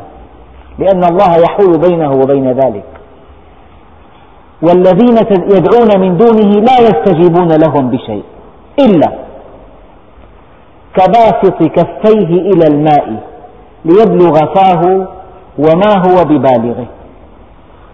[0.80, 2.86] لأن الله يحول بينه وبين ذلك.
[4.62, 5.18] والذين
[5.56, 8.24] يدعون من دونه لا يستجيبون لهم بشيء
[8.80, 9.12] إلا
[10.96, 13.24] كباسط كفيه إلى الماء
[13.86, 15.08] ليبلغ فاه
[15.60, 16.86] وما هو ببالغه.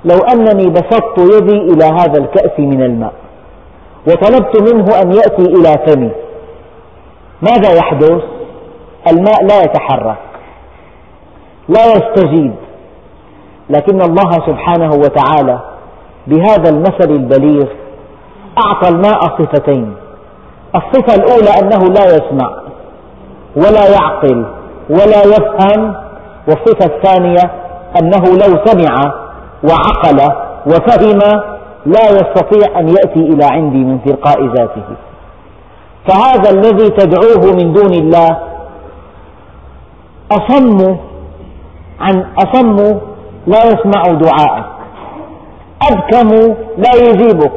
[0.06, 3.13] لو أنني بسطت يدي إلى هذا الكأس من الماء
[4.08, 6.12] وطلبت منه أن يأتي إلى فمي
[7.41, 8.21] ماذا يحدث؟
[9.12, 10.17] الماء لا يتحرك
[11.69, 12.54] لا يستجيب.
[13.69, 15.60] لكن الله سبحانه وتعالى
[16.28, 17.65] بهذا المثل البليغ
[18.65, 19.95] أعطى الماء صفتين.
[20.76, 22.52] الصفة الأولى أنه لا يسمع
[23.56, 24.45] ولا يعقل
[24.89, 25.95] ولا يفهم
[26.47, 27.51] والصفة الثانية
[28.01, 29.13] أنه لو سمع
[29.63, 30.19] وعقل
[30.65, 31.19] وفهم
[31.86, 34.84] لا يستطيع أن يأتي إلى عندي من تلقاء ذاته.
[36.08, 38.38] فهذا الذي تدعوه من دون الله
[40.32, 40.97] أصم
[41.99, 42.75] عن أصم
[43.47, 44.65] لا يسمع دعاءك.
[45.91, 47.51] أبكم لا يجيبك.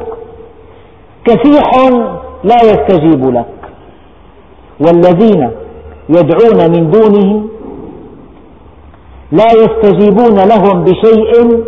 [1.25, 1.71] كفيح
[2.43, 3.45] لا يستجيب لك.
[4.79, 5.51] والذين
[6.09, 7.54] يدعون من دونه
[9.31, 11.63] لا يستجيبون لهم بشيء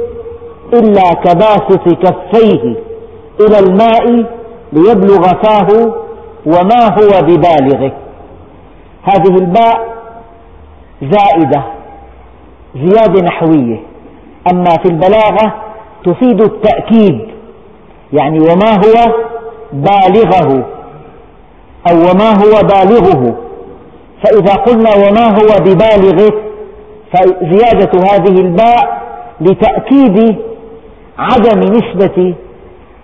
[0.73, 2.75] إلا كباسط كفيه
[3.39, 4.25] إلى الماء
[4.73, 5.93] ليبلغ فاه
[6.45, 7.91] وما هو ببالغه.
[9.03, 9.97] هذه الباء
[11.01, 11.63] زائدة
[12.75, 13.83] زيادة نحوية.
[14.51, 15.53] أما في البلاغة
[16.05, 17.19] تفيد التأكيد
[18.13, 19.13] يعني وما هو
[19.73, 20.65] بالغه
[21.91, 23.35] أو وما هو بالغه.
[24.23, 26.46] فإذا قلنا وما هو ببالغه
[27.13, 29.01] فزيادة هذه الباء
[29.41, 30.37] لتأكيد
[31.17, 32.35] عدم نسبة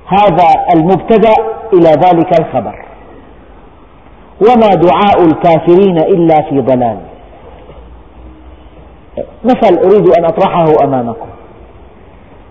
[0.08, 1.34] هذا المبتدأ
[1.74, 2.86] إلى ذلك الخبر.
[4.42, 6.98] وما دعاء الكافرين إلا في ضلال.
[9.44, 11.28] مثل أريد أن أطرحه أمامكم.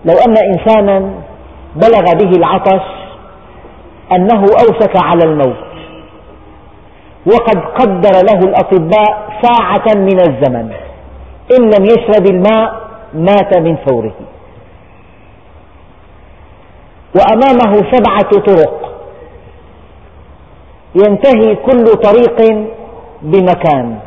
[0.05, 1.11] لو أن إنسانا
[1.75, 2.81] بلغ به العطش
[4.15, 5.55] أنه أوشك على الموت
[7.25, 10.71] وقد قدر له الأطباء ساعة من الزمن.
[11.51, 14.13] إن لم يشرب الماء مات من فوره.
[17.15, 19.03] وأمامه سبعة طرق.
[20.95, 22.67] ينتهي كل طريق
[23.21, 23.99] بمكان.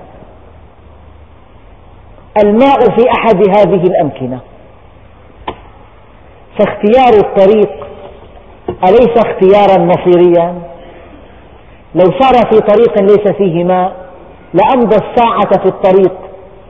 [2.45, 4.41] الماء في أحد هذه الأمكنة.
[6.59, 7.87] فاختيار الطريق
[8.89, 10.55] أليس اختيارا مصيريا؟
[11.95, 13.97] لو سار في طريق ليس فيه ماء
[14.55, 16.26] لأمضى الساعة في الطريق.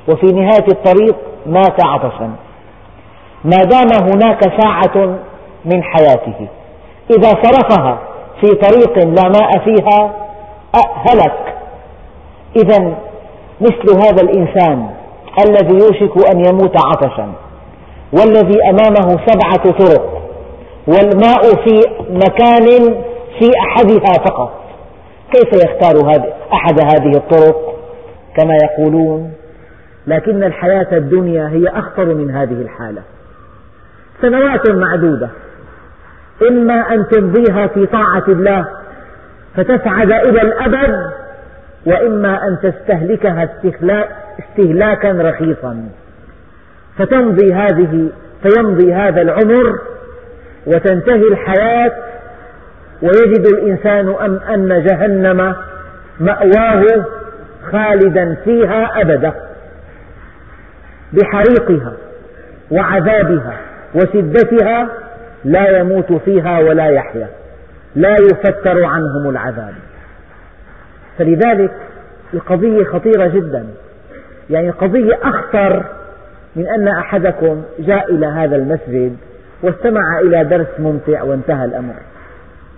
[0.09, 1.17] وفي نهاية الطريق
[1.47, 2.31] مات عطشا.
[3.45, 5.19] ما دام هناك ساعة
[5.65, 6.49] من حياته
[7.11, 7.99] إذا صرفها
[8.41, 10.11] في طريق لا ماء فيها
[11.11, 11.55] هلك
[12.57, 12.95] إذا
[13.61, 14.91] مثل هذا الإنسان
[15.47, 17.33] الذي يوشك أن يموت عطشا
[18.13, 20.23] والذي أمامه سبعة طرق
[20.87, 22.67] والماء في مكان
[23.39, 24.53] في أحدها فقط.
[25.33, 26.11] كيف يختار
[26.53, 27.75] أحد هذه الطرق؟
[28.37, 29.33] كما يقولون
[30.07, 33.03] لكن الحياة الدنيا هي أخطر من هذه الحالة.
[34.23, 35.29] سنوات معدودة.
[36.51, 38.67] إما أن تمضيها في طاعة الله
[39.57, 41.11] فتسعد إلى الأبد
[41.87, 43.49] وإما أن تستهلكها
[44.39, 45.89] استهلاكا رخيصا.
[46.99, 48.09] فتمضي هذه
[48.43, 49.79] فيمضي هذا العمر
[50.67, 51.93] وتنتهي الحياة
[53.03, 55.55] ويجد الإنسان أم أن جهنم
[56.21, 57.05] مأواه
[57.73, 59.46] خالدا فيها أبدا.
[61.13, 61.93] بحريقها
[62.71, 63.59] وعذابها
[63.95, 64.89] وشدتها
[65.45, 67.29] لا يموت فيها ولا يحيا
[67.95, 69.75] لا يفتر عنهم العذاب.
[71.19, 71.71] فلذلك
[72.35, 73.67] القضية خطيرة جدا.
[74.51, 75.85] يعني قضية أخطر
[76.57, 79.17] من أن أحدكم جاء إلى هذا المسجد
[79.63, 81.95] واستمع إلى درس ممتع وانتهى الأمر.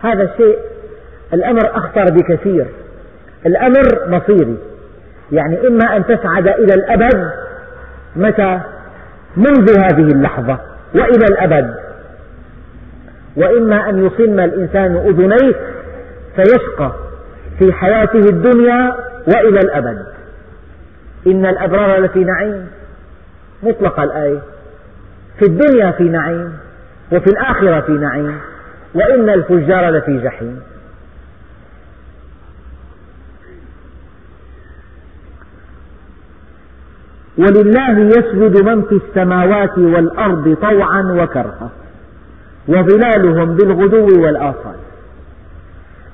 [0.01, 0.59] هذا الشيء
[1.33, 2.67] الأمر أخطر بكثير.
[3.47, 4.57] الأمر مصيري.
[5.33, 7.31] يعني إما أن تسعد إلى الأبد
[8.19, 8.61] متى؟
[9.37, 10.59] منذ هذه اللحظة
[10.95, 11.75] وإلى الأبد.
[13.37, 15.55] وإما أن يصم الإنسان أذنيه
[16.37, 16.93] فيشقى
[17.59, 18.95] في حياته الدنيا
[19.27, 20.07] وإلى الأبد.
[21.27, 22.67] إن الأبرار لفي نعيم.
[23.63, 24.39] مطلق الآية.
[25.39, 26.53] في الدنيا في نعيم
[27.13, 28.39] وفي الآخرة في نعيم
[28.95, 30.61] وإن الفجار لفي جحيم.
[37.39, 41.71] ولله يسجد من في السماوات والأرض طوعا وكرها
[42.69, 44.77] وظلالهم بالغدو والآصال.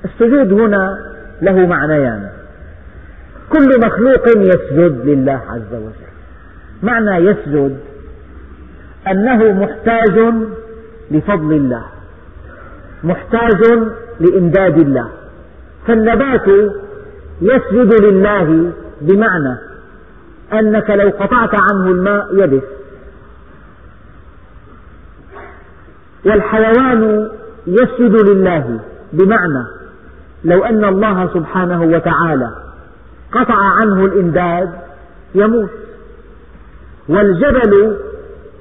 [0.05, 0.97] السجود هنا
[1.41, 2.29] له معنيان.
[3.49, 6.11] كل مخلوق يسجد لله عز وجل.
[6.83, 7.77] معنى يسجد
[9.11, 10.33] أنه محتاج
[11.11, 11.85] لفضل الله
[13.03, 13.61] محتاج
[14.19, 15.09] لإمداد الله.
[15.87, 16.47] فالنبات
[17.41, 19.57] يسجد لله بمعنى
[20.59, 22.63] أنك لو قطعت عنه الماء يبس.
[26.25, 27.29] والحيوان
[27.67, 28.79] يسجد لله
[29.13, 29.65] بمعنى
[30.43, 32.51] لو أن الله سبحانه وتعالى
[33.31, 34.69] قطع عنه الإمداد
[35.35, 35.69] يموت.
[37.09, 37.97] والجبل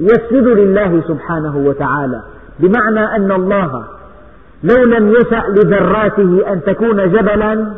[0.01, 2.23] يسجد لله سبحانه وتعالى
[2.59, 3.85] بمعنى أن الله
[4.63, 7.73] لو لم يشأ لذراته أن تكون جبلا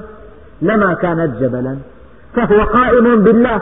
[0.63, 1.77] لما كانت جبلا
[2.35, 3.61] فهو قائم بالله.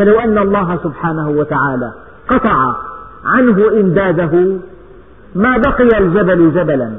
[0.00, 1.92] فلو أن الله سبحانه وتعالى
[2.28, 2.74] قطع
[3.24, 4.58] عنه إمداده
[5.34, 6.92] ما بقي الجبل جبلا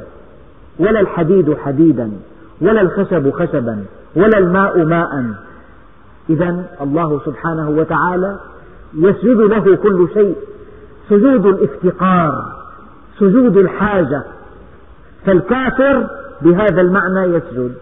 [0.79, 2.11] ولا الحديد حديدا
[2.61, 3.83] ولا الخشب خشبا
[4.15, 5.25] ولا الماء ماء.
[6.29, 8.39] إذا الله سبحانه وتعالى
[8.93, 10.35] يسجد له كل شيء
[11.09, 12.53] سجود الافتقار
[13.19, 14.23] سجود الحاجة.
[15.25, 16.07] فالكافر
[16.41, 17.73] بهذا المعنى يسجد.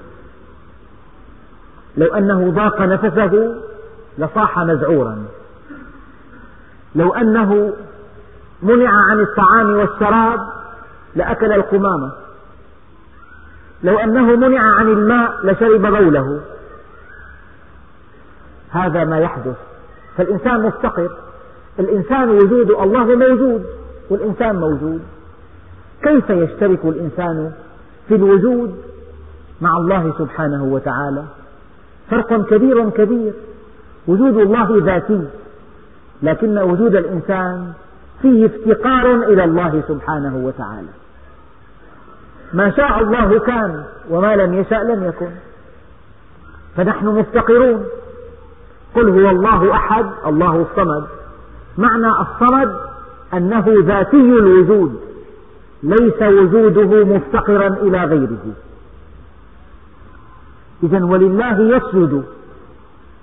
[1.97, 3.55] لو أنه ضاق نفسه
[4.19, 5.25] لصاح مذعورا
[6.95, 7.73] لو أنه
[8.63, 10.39] منع عن الطعام والشراب
[11.15, 12.11] لأكل القمامة.
[13.83, 16.41] لو أنه منع عن الماء لشرب بوله
[18.69, 19.55] هذا ما يحدث.
[20.17, 21.09] فالإنسان مفتقر.
[21.79, 23.65] الإنسان وجود الله موجود
[24.09, 25.01] والإنسان موجود.
[26.03, 27.51] كيف يشترك الإنسان
[28.07, 28.83] في الوجود
[29.61, 31.23] مع الله سبحانه وتعالى؟
[32.09, 33.33] فرق كبير كبير.
[34.07, 35.27] وجود الله ذاتي
[36.23, 37.73] لكن وجود الإنسان
[38.21, 40.89] فيه افتقار إلى الله سبحانه وتعالى.
[42.53, 45.31] ما شاء الله كان وما لم يشأ لم يكن.
[46.75, 47.85] فنحن مفتقرون.
[48.95, 51.07] قل هو الله أحد الله الصمد.
[51.77, 52.75] معنى الصمد
[53.33, 54.99] أنه ذاتي الوجود
[55.83, 58.53] ليس وجوده مفتقرا إلى غيره.
[60.83, 62.23] إذا ولله يسجد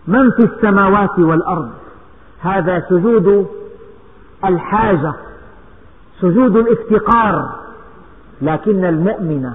[0.07, 1.71] من في السماوات والأرض؟
[2.41, 3.47] هذا سجود
[4.45, 5.13] الحاجة
[6.21, 7.49] سجود الافتقار
[8.43, 9.51] لكن المؤمن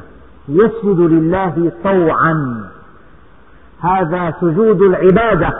[0.47, 2.65] يسجد لله طوعا.
[3.81, 5.53] هذا سجود العبادة.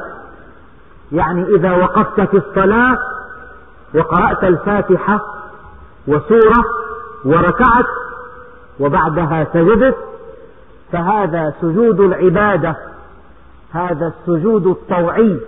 [1.12, 2.98] يعني إذا وقفت في الصلاة
[3.96, 5.22] وقرأت الفاتحة
[6.08, 6.66] وسورة
[7.26, 7.86] وركعت
[8.80, 9.96] وبعدها سجدت
[10.92, 12.76] فهذا سجود العبادة.
[13.72, 15.40] هذا السجود الطوعي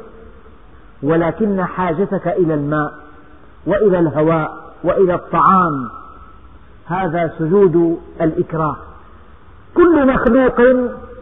[1.04, 2.94] ولكن حاجتك إلى الماء
[3.66, 5.90] وإلى الهواء وإلى الطعام.
[6.86, 8.76] هذا سجود الإكراه.
[9.76, 10.62] كل مخلوق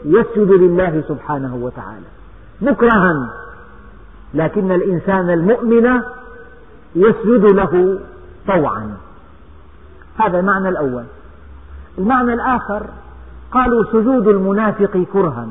[0.05, 2.05] يسجد لله سبحانه وتعالى.
[2.61, 3.29] مكرها.
[4.33, 6.01] لكن الإنسان المؤمن
[6.95, 7.99] يسجد له
[8.47, 8.97] طوعا.
[10.17, 11.03] هذا المعنى الأول.
[11.97, 12.85] المعنى الآخر
[13.51, 15.47] قالوا سجود المنافق كرها.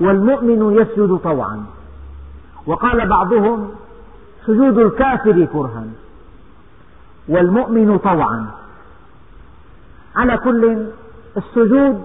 [0.00, 1.64] والمؤمن يسجد طوعا.
[2.66, 3.70] وقال بعضهم
[4.46, 5.84] سجود الكافر كرها.
[7.28, 8.46] والمؤمن طوعا.
[10.16, 10.86] على كل
[11.36, 12.04] السجود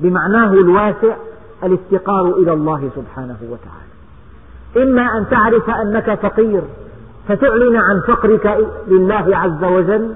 [0.00, 1.16] بمعناه الواسع
[1.64, 3.96] الافتقار إلى الله سبحانه وتعالى.
[4.90, 6.62] إما أن تعرف أنك فقير
[7.28, 10.14] فتعلن عن فقرك لله عز وجل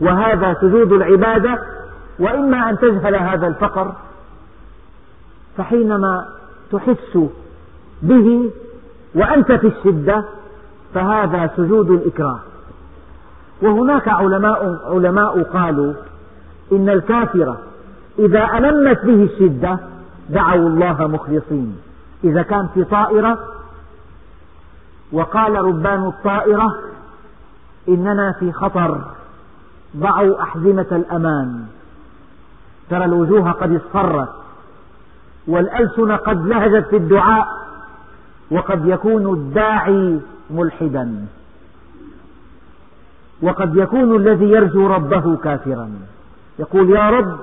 [0.00, 1.58] وهذا سجود العبادة.
[2.18, 3.94] وإما أن تجهل هذا الفقر
[5.56, 6.28] فحينما
[6.72, 7.18] تحس
[8.02, 8.50] به
[9.14, 10.24] وأنت في الشدة
[10.94, 12.38] فهذا سجود الإكراه.
[13.62, 15.94] وهناك علماء, علماء قالوا
[16.72, 17.56] إن الكافر
[18.18, 19.78] إذا ألمت به الشدة
[20.30, 21.76] دعوا الله مخلصين.
[22.24, 23.38] إذا كان في طائرة
[25.12, 26.78] وقال ربان الطائرة
[27.88, 29.00] إننا في خطر
[29.96, 31.66] ضعوا أحزمة الأمان.
[32.90, 34.41] ترى الوجوه قد اصفرت.
[35.46, 37.46] والألسن قد لهجت في الدعاء
[38.50, 40.20] وقد يكون الداعي
[40.50, 41.26] ملحدا
[43.42, 45.90] وقد يكون الذي يرجو ربه كافرا.
[46.58, 47.38] يقول يا رب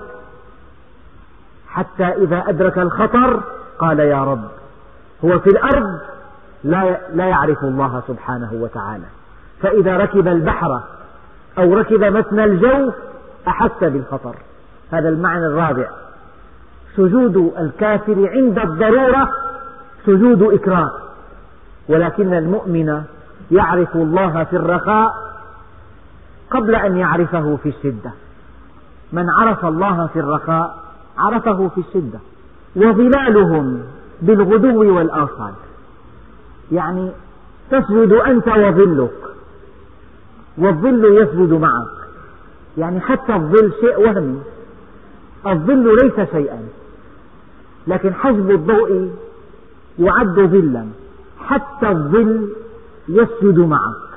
[1.67, 3.43] حتى إذا أدرك الخطر
[3.79, 4.43] قال يا رب.
[5.25, 5.99] هو في الأرض
[7.13, 9.05] لا يعرف الله سبحانه وتعالى.
[9.61, 10.83] فإذا ركب البحر
[11.57, 12.91] أو ركب متن الجو
[13.47, 14.35] أحس بالخطر.
[14.91, 15.87] هذا المعنى الرابع.
[16.95, 19.29] سجود الكافر عند الضرورة
[20.05, 20.91] سجود إكراه
[21.89, 23.03] ولكن المؤمن
[23.51, 25.29] يعرف الله في الرخاء
[26.51, 28.11] قبل أن يعرفه في الشدة.
[29.13, 30.77] من عرف الله في الرخاء
[31.17, 32.19] عرفه في الشدة.
[32.75, 33.81] وظلالهم
[34.21, 35.53] بالغدو والآصال.
[36.71, 37.11] يعني
[37.71, 39.13] تسجد أنت وظلك
[40.57, 41.99] والظل يسجد معك.
[42.77, 44.41] يعني حتى الظل شيء وهمي
[45.47, 46.59] الظل ليس شيئا.
[47.89, 49.11] لكن حجب الضوء
[49.99, 50.85] يعد ظلا.
[51.39, 52.49] حتى الظل
[53.09, 54.09] يسجد معك.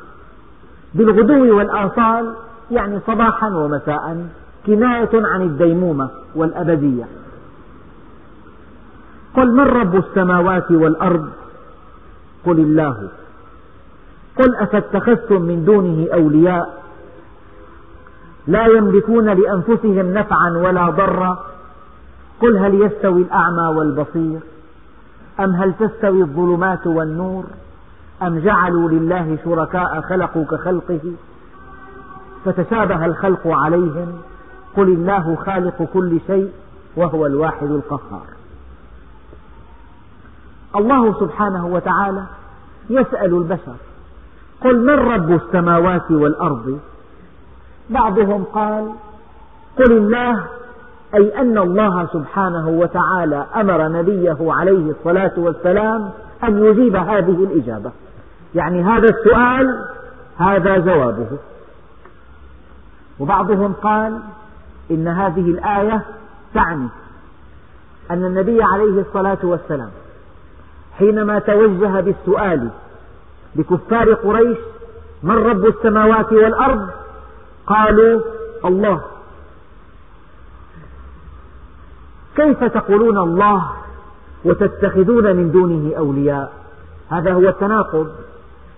[0.94, 2.34] بالغدو والآصال
[2.70, 4.26] يعني صباحا ومساء
[4.66, 7.04] كناية عن الديمومة والأبدية.
[9.36, 11.28] قل من رب السماوات والأرض؟
[12.46, 13.08] قل الله.
[14.38, 16.82] قل أفاتخذتم من دونه أولياء؟
[18.46, 21.51] لا يملكون لأنفسهم نفعا ولا ضرا.
[22.42, 24.40] قل هل يستوي الأعمى والبصير؟
[25.40, 27.44] أم هل تستوي الظلمات والنور؟
[28.22, 31.12] أم جعلوا لله شركاء خلقوا كخلقه؟
[32.44, 34.12] فتشابه الخلق عليهم
[34.76, 36.52] قل الله خالق كل شيء
[36.96, 38.26] وهو الواحد القهار.
[40.76, 42.24] الله سبحانه وتعالى
[42.90, 43.76] يسأل البشر
[44.64, 46.78] قل من رب السماوات والأرض؟
[47.90, 48.92] بعضهم قال
[49.78, 50.44] قل الله
[51.14, 56.10] أي أن الله سبحانه وتعالى أمر نبيه عليه الصلاة والسلام
[56.44, 57.90] أن يجيب هذه الإجابة.
[58.54, 59.84] يعني هذا السؤال
[60.38, 61.26] هذا جوابه.
[63.20, 64.18] وبعضهم قال
[64.90, 66.02] إن هذه الآية
[66.54, 66.88] تعني
[68.10, 69.90] أن النبي عليه الصلاة والسلام
[70.98, 72.68] حينما توجه بالسؤال
[73.56, 74.58] لكفار قريش
[75.22, 76.88] من رب السماوات والأرض؟
[77.66, 78.20] قالوا
[78.64, 79.00] الله.
[82.36, 83.62] كيف تقولون الله
[84.44, 86.52] وتتخذون من دونه أولياء؟
[87.10, 88.08] هذا هو التناقض.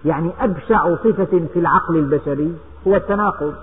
[0.05, 2.55] يعني أبشع صفة في العقل البشري
[2.87, 3.55] هو التناقض.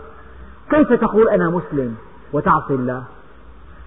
[0.69, 1.95] كيف تقول أنا مسلم
[2.33, 3.03] وتعصي الله؟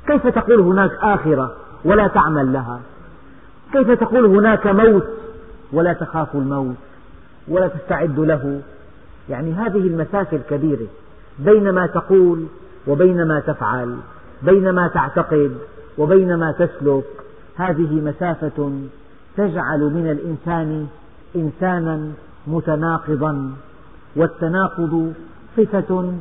[0.07, 2.80] كيف تقول هناك آخرة ولا تعمل لها؟
[3.72, 5.07] كيف تقول هناك موت
[5.72, 6.76] ولا تخاف الموت
[7.48, 8.61] ولا تستعد له؟
[9.28, 10.86] يعني هذه المسافة الكبيرة
[11.38, 12.46] بين ما تقول
[12.86, 13.96] وبين ما تفعل
[14.42, 15.57] بين ما تعتقد
[15.99, 17.05] وبينما تسلك
[17.57, 18.72] هذه مسافة
[19.36, 20.86] تجعل من الإنسان
[21.36, 22.09] إنسانا
[22.47, 23.53] متناقضا.
[24.16, 25.12] والتناقض
[25.57, 26.12] صفة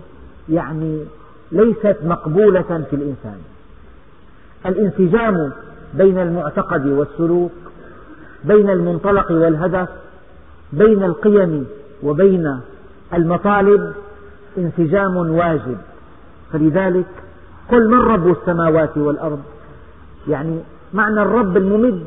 [0.50, 1.06] يعني
[1.52, 3.38] ليست مقبولة في الإنسان.
[4.66, 5.52] الانسجام
[5.94, 7.52] بين المعتقد والسلوك
[8.44, 9.90] بين المنطلق والهدف
[10.74, 11.66] بين القيم
[12.04, 12.60] وبين
[13.14, 13.94] المطالب
[14.58, 15.78] انسجام واجب.
[16.54, 17.06] فلذلك
[17.72, 19.40] قل من رب السماوات والأرض؟
[20.28, 20.60] يعني
[20.94, 22.06] معنى الرب الممد.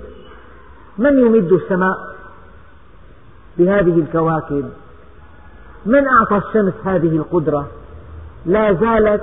[0.99, 2.15] من يمد السماء؟
[3.59, 4.71] بهذه الكواكب.
[5.87, 7.69] من أعطى الشمس هذه القدرة؟
[8.47, 9.23] لا زالت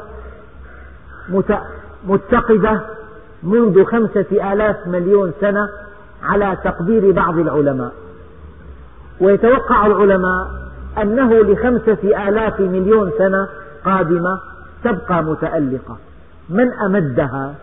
[2.03, 2.81] متقدة
[3.43, 5.69] منذ خمسة آلاف مليون سنة
[6.23, 7.91] على تقدير بعض العلماء.
[9.19, 10.47] ويتوقع العلماء
[11.01, 13.47] أنه لخمسة آلاف مليون سنة
[13.85, 14.39] قادمة
[14.83, 15.97] تبقى متألقة.
[16.49, 17.55] من أمدها؟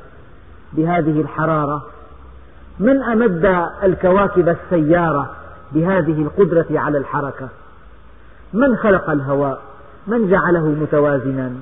[0.73, 1.83] بهذه الحرارة؟
[2.79, 5.31] من أمد الكواكب السيارة
[5.73, 7.49] بهذه القدرة على الحركة؟
[8.53, 9.61] من خلق الهواء؟
[10.07, 11.53] من جعله متوازنا؟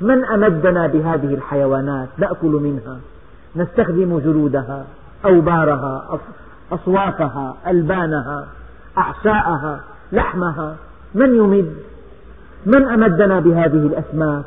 [0.00, 2.98] من أمدنا بهذه الحيوانات؟ نأكل منها
[3.56, 4.84] نستخدم جلودها
[5.24, 6.18] أوبارها
[6.72, 8.46] أصوافها ألبانها
[8.98, 9.80] أعشاءها
[10.12, 10.76] لحمها.
[11.14, 11.74] من يمد؟
[12.66, 14.44] من أمدنا بهذه الأسماك؟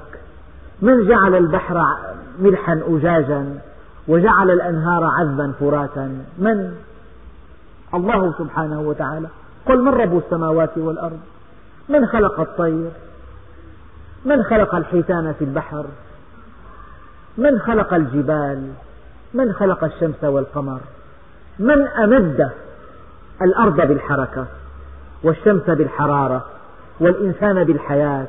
[0.82, 1.84] من جعل البحر
[2.42, 3.60] ملحا أجاجا؟
[4.10, 6.74] وجعل الأنهار عذبا فراتا من؟
[7.94, 9.28] الله سبحانه وتعالى.
[9.66, 11.20] قل من رب السماوات والأرض؟
[11.90, 12.90] من خلق الطير؟
[14.26, 15.86] من خلق الحيتان في البحر؟
[17.38, 18.72] من خلق الجبال؟
[19.34, 20.80] من خلق الشمس والقمر؟
[21.60, 22.50] من أمد
[23.42, 24.46] الأرض بالحركة
[25.24, 26.46] والشمس بالحرارة
[27.00, 28.28] والإنسان بالحياة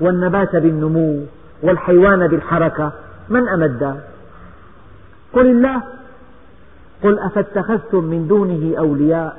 [0.00, 1.20] والنبات بالنمو
[1.62, 2.92] والحيوان بالحركة؟
[3.28, 4.00] من أمد؟
[5.32, 5.82] قل الله.
[7.02, 9.38] قل أفاتخذتم من دونه أولياء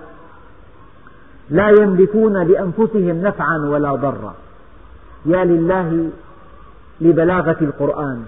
[1.49, 4.33] لا يملكون لأنفسهم نفعا ولا ضرا.
[5.25, 6.09] يا لله
[7.01, 8.25] لبلاغة القرآن.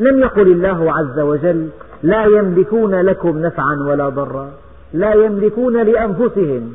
[0.00, 1.68] لم يقل الله عز وجل
[2.02, 4.50] لا يملكون لكم نفعا ولا ضرا.
[4.92, 6.74] لا يملكون لأنفسهم.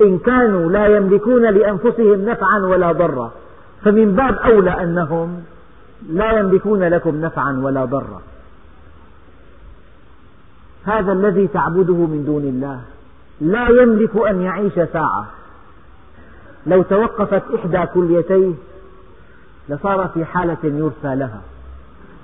[0.00, 3.32] إن كانوا لا يملكون لأنفسهم نفعا ولا ضرا.
[3.84, 5.42] فمن باب أولى أنهم
[6.10, 8.22] لا يملكون لكم نفعا ولا ضرا.
[10.86, 12.80] هذا الذي تعبده من دون الله.
[13.40, 15.26] لا يملك أن يعيش ساعة.
[16.66, 18.52] لو توقفت إحدى كليتيه
[19.68, 21.40] لصار في حالة يرثى لها.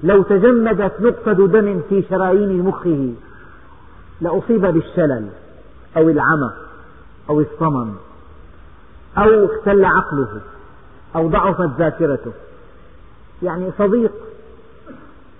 [0.03, 3.15] لو تجمدت نقطة دم في شرايين مخه
[4.21, 5.29] لأصيب بالشلل
[5.97, 6.51] أو العمى
[7.31, 7.95] أو الصمم
[9.19, 10.41] أو اختل عقله
[11.17, 12.33] أو ضعفت ذاكرته.
[13.43, 14.13] يعني صديق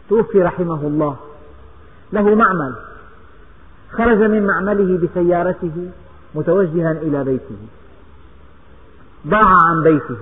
[0.09, 1.17] توفي رحمه الله.
[2.13, 2.75] له معمل.
[3.93, 5.91] خرج من معمله بسيارته
[6.35, 7.57] متوجها إلى بيته.
[9.27, 10.17] ضاع عن بيته.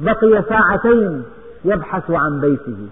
[0.00, 1.24] بقي ساعتين
[1.64, 2.88] يبحث عن بيته.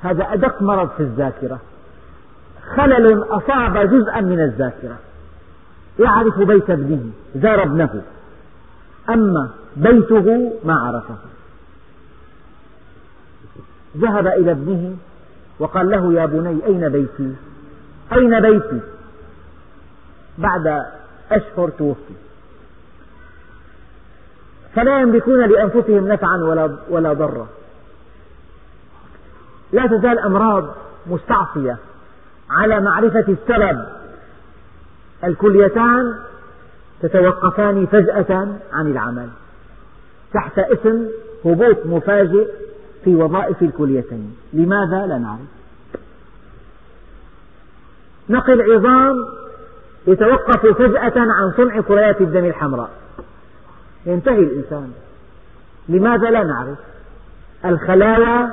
[0.00, 1.60] هذا أدق مرض في الذاكرة.
[2.76, 4.98] خلل أصاب جزءا من الذاكرة.
[5.98, 8.02] يعرف بيت ابنه زار ابنه.
[9.10, 11.16] أما بيته ما عرفه.
[13.96, 14.96] ذهب إلى ابنه
[15.58, 17.34] وقال له يا بني أين بيتي؟
[18.12, 18.80] أين بيتي؟
[20.38, 20.82] بعد
[21.30, 22.14] أشهر توفي.
[24.74, 27.48] فلا يملكون لأنفسهم نفعا ولا, ولا ضرا.
[29.72, 30.74] لا تزال أمراض
[31.06, 31.76] مستعصية
[32.50, 33.84] على معرفة السبب.
[35.24, 36.14] الكليتان
[37.02, 39.28] تتوقفان فجأة عن العمل
[40.34, 41.08] تحت اسم
[41.44, 42.48] هبوط مفاجئ
[43.04, 44.36] في وظائف الكليتين.
[44.52, 45.48] لماذا؟ لا نعرف.
[48.28, 49.26] نقل عظام
[50.06, 52.90] يتوقف فجأة عن صنع كريات الدم الحمراء.
[54.06, 54.92] ينتهي الإنسان.
[55.88, 56.78] لماذا؟ لا نعرف.
[57.64, 58.50] الخلايا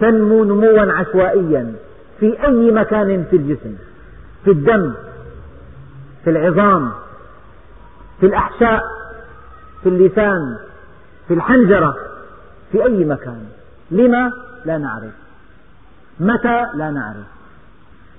[0.00, 1.74] تنمو نموا عشوائيا
[2.20, 3.76] في أي مكان في الجسم.
[4.44, 4.92] في الدم
[6.24, 6.92] في العظام
[8.20, 8.82] في الأحشاء
[9.82, 10.56] في اللسان
[11.28, 11.96] في الحنجرة
[12.72, 13.44] في أي مكان.
[13.90, 14.32] لما
[14.64, 15.12] لا نعرف؟
[16.20, 17.26] متى لا نعرف؟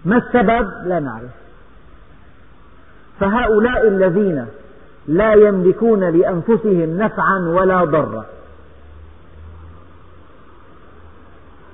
[0.06, 1.32] ما السبب؟ لا نعرف.
[3.20, 4.46] فهؤلاء الذين
[5.08, 8.26] لا يملكون لأنفسهم نفعا ولا ضرا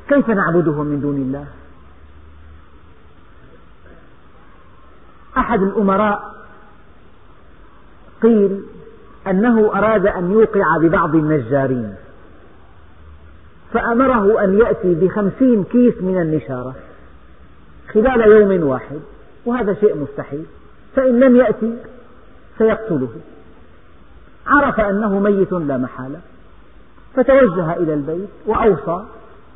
[0.10, 1.46] كيف نعبدهم من دون الله؟
[5.38, 6.36] أحد الأمراء
[8.22, 8.64] قيل
[9.28, 11.96] أنه أراد أن يوقع ببعض النجارين.
[13.76, 16.76] فأمره أن يأتي بخمسين كيس من النشارة
[17.94, 19.00] خلال يوم واحد
[19.46, 20.46] وهذا شيء مستحيل.
[20.96, 21.78] فإن لم يأتي
[22.58, 23.10] سيقتله.
[24.48, 26.20] عرف أنه ميت لا محالة
[27.16, 29.04] فتوجه إلى البيت وأوصى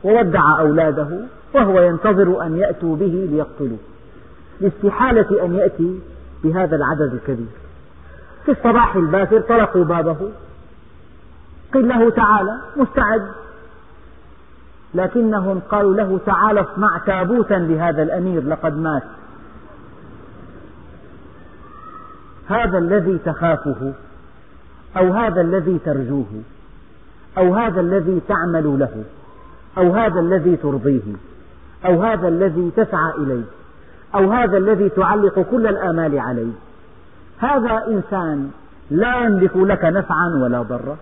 [0.03, 1.07] وودع أولاده
[1.55, 3.79] وهو ينتظر أن يأتوا به ليقتلوه
[4.61, 5.99] لاستحالة أن يأتي
[6.43, 7.47] بهذا العدد الكبير.
[8.45, 10.17] في الصباح الباكر طرقوا بابه
[11.73, 13.21] قيل له تعالى مستعد.
[14.93, 19.03] لكنهم قالوا له تعال اصنع تابوتا لهذا الأمير لقد مات.
[22.47, 23.93] هذا الذي تخافه
[24.97, 26.41] أو هذا الذي ترجوه
[27.37, 29.03] أو هذا الذي تعمل له
[29.77, 31.15] أو هذا الذي ترضيه
[31.85, 33.43] أو هذا الذي تسعى إليه
[34.15, 36.51] أو هذا الذي تعلق كل الآمال عليه.
[37.39, 38.51] هذا إنسان
[38.91, 40.97] لا يملك لك نفعا ولا ضرا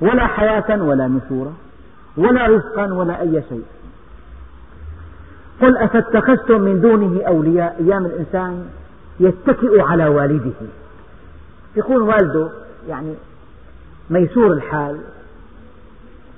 [0.00, 1.52] ولا حياة ولا نشورا.
[2.18, 3.64] ولا رزقا ولا أي شيء.
[5.62, 8.68] قل أفاتخذتم من دونه أولياء؟ أيام الإنسان
[9.20, 10.66] يتكئ على والده.
[11.76, 12.50] يكون والده
[12.88, 13.14] يعني
[14.10, 15.00] ميسور الحال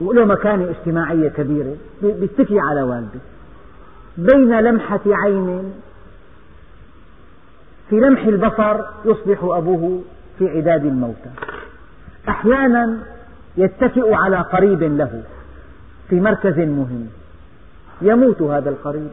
[0.01, 3.21] وله مكانة اجتماعية كبيرة بيتكي على والده.
[4.19, 5.73] بين لمحة عين
[7.91, 10.03] في لمح البصر يصبح أبوه
[10.39, 11.31] في عداد الموتى.
[12.29, 12.99] أحيانا
[13.57, 15.23] يتكئ على قريب له.
[16.11, 17.07] في مركز مهم.
[18.03, 19.11] يموت هذا القريب.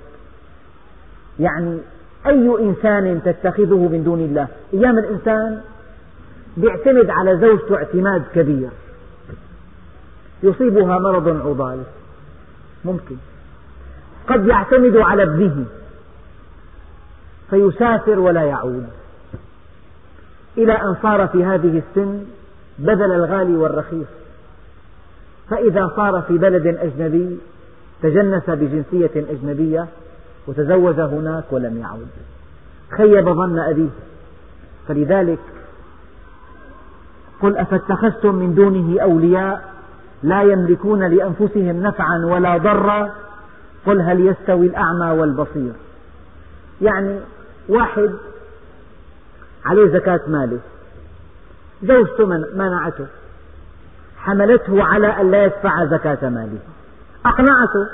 [1.39, 1.78] يعني
[2.26, 5.62] أي إنسان تتخذه من دون الله؟ أيام الإنسان
[6.58, 8.70] يعتمد على زوجته اعتماد كبير.
[10.43, 11.84] يصيبها مرض عضال
[12.86, 13.16] ممكن.
[14.28, 15.66] قد يعتمد على ابنه.
[17.50, 18.88] فيسافر ولا يعود.
[20.58, 22.26] إلى أن صار في هذه السن
[22.80, 24.08] بذل الغالي والرخيص.
[25.50, 27.38] فإذا صار في بلد أجنبي
[28.02, 29.88] تجنس بجنسية أجنبية
[30.48, 32.08] وتزوج هناك ولم يعود.
[32.98, 33.89] خيب ظن أبيه.
[34.88, 35.39] فلذلك
[37.41, 39.74] قل أفاتخذتم من دونه أولياء
[40.24, 43.14] لا يملكون لأنفسهم نفعا ولا ضرا؟
[43.86, 45.74] قل هل يستوي الأعمى والبصير؟
[46.82, 47.20] يعني
[47.70, 48.12] واحد
[49.66, 50.60] عليه زكاة ماله
[51.84, 52.26] زوجته
[52.56, 53.06] منعته.
[54.18, 56.59] حملته على أن لا يدفع زكاة ماله.
[57.26, 57.88] أقنعته.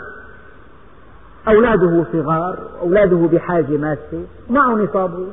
[1.48, 5.28] أولاده صغار أولاده بحاجة ماسة معه نصابه.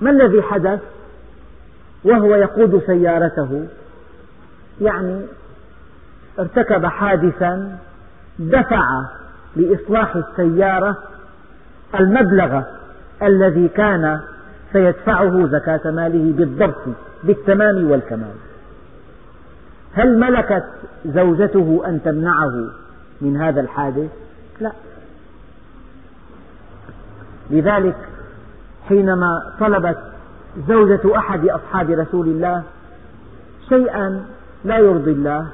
[0.00, 0.80] ما الذي حدث؟
[2.04, 3.66] وهو يقود سيارته.
[4.80, 5.20] يعني
[6.38, 7.78] ارتكب حادثا
[8.38, 9.02] دفع
[9.56, 10.96] لإصلاح السيارة
[12.00, 12.62] المبلغ
[13.22, 14.20] الذي كان
[14.72, 16.82] سيدفعه زكاة ماله بالضبط
[17.24, 18.34] بالتمام والكمال.
[19.94, 20.64] هل ملكت
[21.06, 22.70] زوجته أن تمنعه
[23.20, 24.10] من هذا الحادث؟
[24.60, 24.72] لا
[27.50, 27.96] لذلك
[28.88, 29.98] حينما طلبت
[30.68, 32.62] زوجة أحد أصحاب رسول الله
[33.68, 34.24] شيئا
[34.64, 35.46] لا يرضي الله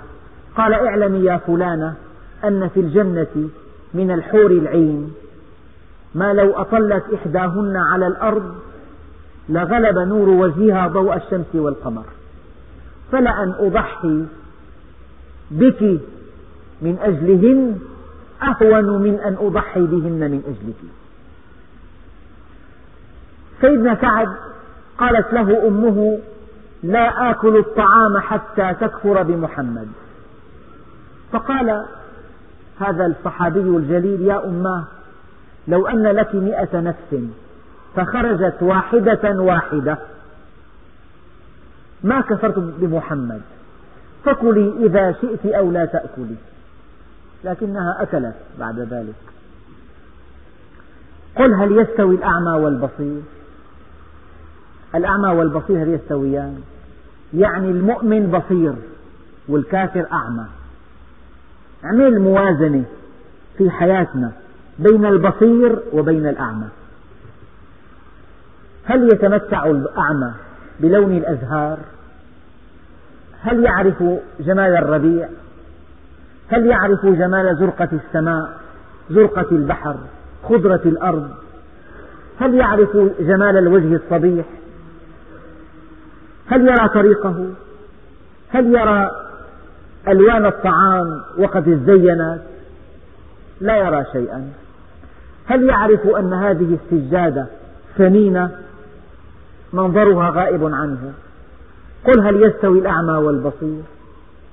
[0.57, 1.95] قال اعلمي يا فلانة
[2.45, 3.49] أن في الجنة
[3.95, 5.13] من الحور العين
[6.15, 8.55] ما لو أطلت إحداهن على الأرض
[9.49, 12.05] لغلب نور وجهها ضوء الشمس والقمر
[13.13, 14.25] فلأن أضحي
[15.51, 16.01] بك
[16.83, 17.79] من أجلهن
[18.43, 20.91] أهون من أن أضحي بهن من أجلك.
[23.61, 24.29] سيدنا سعد
[24.99, 26.19] قالت له أمه
[26.83, 29.89] لا آكل الطعام حتى تكفر بمحمد.
[31.33, 31.85] فقال
[32.81, 34.85] هذا الصحابي الجليل يا أماه
[35.69, 37.25] لو أن لك مئة نفس
[37.97, 39.99] فخرجت واحدة واحدة.
[42.05, 43.41] ما كفرت بمحمد.
[44.25, 46.37] فكلي إذا شئت أو لا تأكلي.
[47.45, 49.15] لكنها أكلت بعد ذلك.
[51.37, 53.23] قل هل يستوي الأعمى والبصير؟
[54.95, 56.61] الأعمى والبصير هل يستويان.
[57.35, 58.75] يعني المؤمن بصير
[59.49, 60.47] والكافر أعمى.
[61.85, 62.85] اعمل موازنة
[63.59, 64.33] في حياتنا
[64.79, 66.67] بين البصير وبين الأعمى.
[68.85, 70.33] هل يتمتع الأعمى
[70.81, 71.79] بلون الأزهار.
[73.41, 74.03] هل يعرف
[74.41, 75.29] جمال الربيع؟
[76.49, 78.51] هل يعرف جمال زرقة السماء
[79.11, 79.97] زرقة البحر
[80.45, 81.31] خضرة الأرض؟
[82.41, 84.47] هل يعرف جمال الوجه الصبيح؟
[86.47, 87.47] هل يرى طريقه؟
[88.49, 89.11] هل يرى
[90.09, 92.41] ألوان الطعام وقد ازينت
[93.61, 94.53] لا يرى شيئا.
[95.47, 97.47] هل يعرف أن هذه السجادة
[97.99, 98.51] ثمينة؟
[99.73, 101.13] منظرها غائب عنه.
[102.05, 103.83] قل هل يستوي الأعمى والبصير؟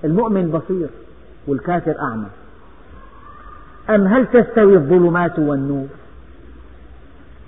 [0.03, 0.87] المؤمن بصير
[1.47, 2.27] والكافر أعمى.
[3.89, 5.87] أم هل تستوي الظلمات والنور؟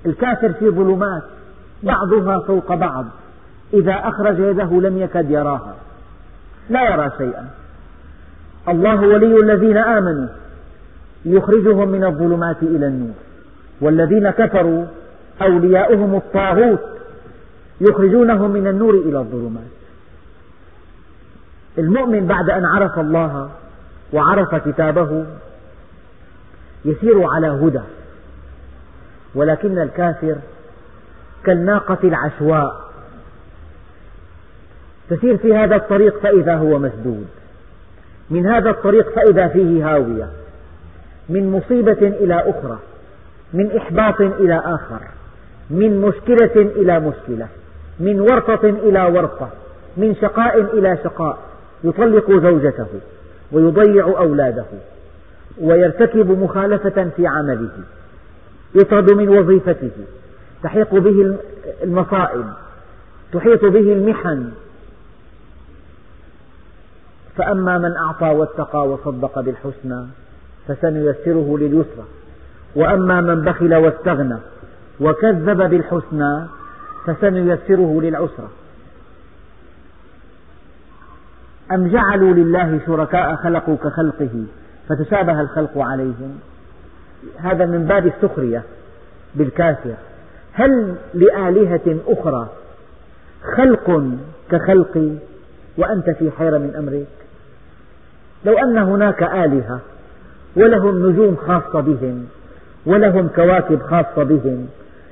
[0.06, 1.24] الكافر في ظلمات
[1.84, 3.06] بعضها فوق بعض.
[3.74, 5.76] إذا أخرج يده لم يكد يراها.
[6.70, 7.50] لا يرى شيئا.
[8.68, 10.28] الله ولي الذين آمنوا.
[11.26, 13.14] يخرجهم من الظلمات إلى النور.
[13.82, 14.86] والذين كفروا
[15.42, 16.99] أولياؤهم الطاغوت.
[17.82, 19.64] يخرجونهم من النور إلى الظلمات.
[21.78, 23.50] المؤمن بعد أن عرف الله
[24.14, 25.26] وعرف كتابه
[26.86, 27.82] يسير على هدى
[29.36, 30.36] ولكن الكافر
[31.44, 32.90] كالناقة العشواء.
[35.10, 37.28] تسير في هذا الطريق فإذا هو مسدود.
[38.30, 40.30] من هذا الطريق فإذا فيه هاوية.
[41.30, 42.80] من مصيبة إلى أخرى.
[43.54, 45.02] من إحباط إلى آخر.
[45.70, 47.48] من مشكلة إلى مشكلة.
[48.00, 49.50] من ورطة إلى ورطة
[49.98, 51.38] من شقاء إلى شقاء
[51.84, 52.88] يطلق زوجته
[53.52, 54.66] ويضيع أولاده
[55.62, 57.70] ويرتكب مخالفة في عمله
[58.76, 59.92] يطرد من وظيفته
[60.64, 61.38] تحيق به
[61.84, 62.46] المصائب
[63.34, 64.52] تحيط به المحن.
[67.38, 70.06] فأما من أعطى واتقى وصدق بالحسنى
[70.68, 72.06] فسنيسره لليسرى
[72.76, 74.38] وأما من بخل واستغنى
[75.00, 76.46] وكذب بالحسنى
[77.14, 78.50] فسنيسره للعسرى
[81.72, 84.46] أم جعلوا لله شركاء خلقوا كخلقه
[84.90, 86.40] فتشابه الخلق عليهم؟
[87.38, 88.64] هذا من باب السخرية
[89.36, 89.94] بالكافر
[90.54, 92.50] هل لآلهة أخرى
[93.58, 94.04] خلق
[94.52, 95.10] كخلقي
[95.78, 97.08] وأنت في حيرة من أمرك؟
[98.46, 99.80] لو أن هناك آلهة
[100.56, 102.26] ولهم نجوم خاصة بهم
[102.86, 104.68] ولهم كواكب خاصة بهم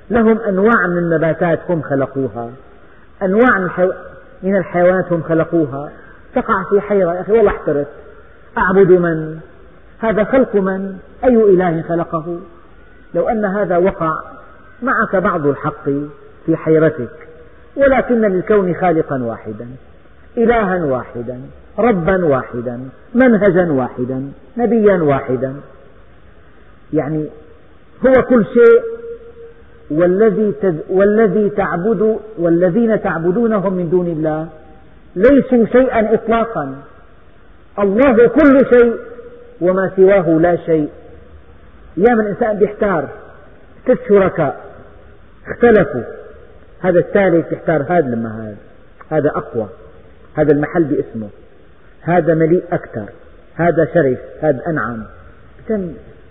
[0.09, 2.49] لهم أنواع من النباتات هم خلقوها
[3.23, 3.59] أنواع
[4.43, 5.91] من الحيوانات هم خلقوها.
[6.35, 7.87] تقع في حيرة يا أخي والله احترت
[8.57, 9.39] أعبد من؟
[9.99, 12.39] هذا خلق من؟ أي إله خلقه؟
[13.15, 14.13] لو أن هذا وقع
[14.81, 15.89] معك بعض الحق
[16.45, 17.09] في حيرتك
[17.75, 19.67] ولكن للكون خالقا واحدا
[20.37, 21.41] إلها واحدا
[21.79, 25.55] ربا واحدا منهجا واحدا نبيا واحدا.
[26.93, 27.25] يعني
[28.05, 28.96] هو كل شيء
[29.91, 30.53] والذي
[30.89, 34.47] والذي تعبد والذين تعبدونهم من دون الله
[35.15, 36.75] ليسوا شيئا إطلاقا.
[37.79, 38.93] الله كل شيء
[39.61, 40.89] وما سواه لا شيء.
[41.97, 43.09] أيام الإنسان بيحتار
[43.85, 44.65] ست شركاء
[45.47, 46.03] اختلفوا.
[46.81, 48.57] هذا الثالث يحتار هذا لما هذا.
[49.17, 49.67] هذا أقوى.
[50.35, 51.29] هذا المحل باسمه.
[52.01, 53.09] هذا مليء أكثر.
[53.55, 55.03] هذا شرف هذا أنعم.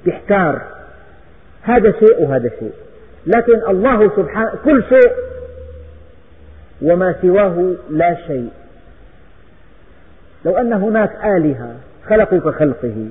[0.07, 0.63] يحتار
[1.63, 2.73] هذا شيء وهذا شيء.
[3.27, 5.13] لكن الله سبحانه كل شيء
[6.83, 8.51] وما سواه لا شيء.
[10.45, 11.75] لو أن هناك آلهة
[12.09, 13.09] خلقوا كخلقه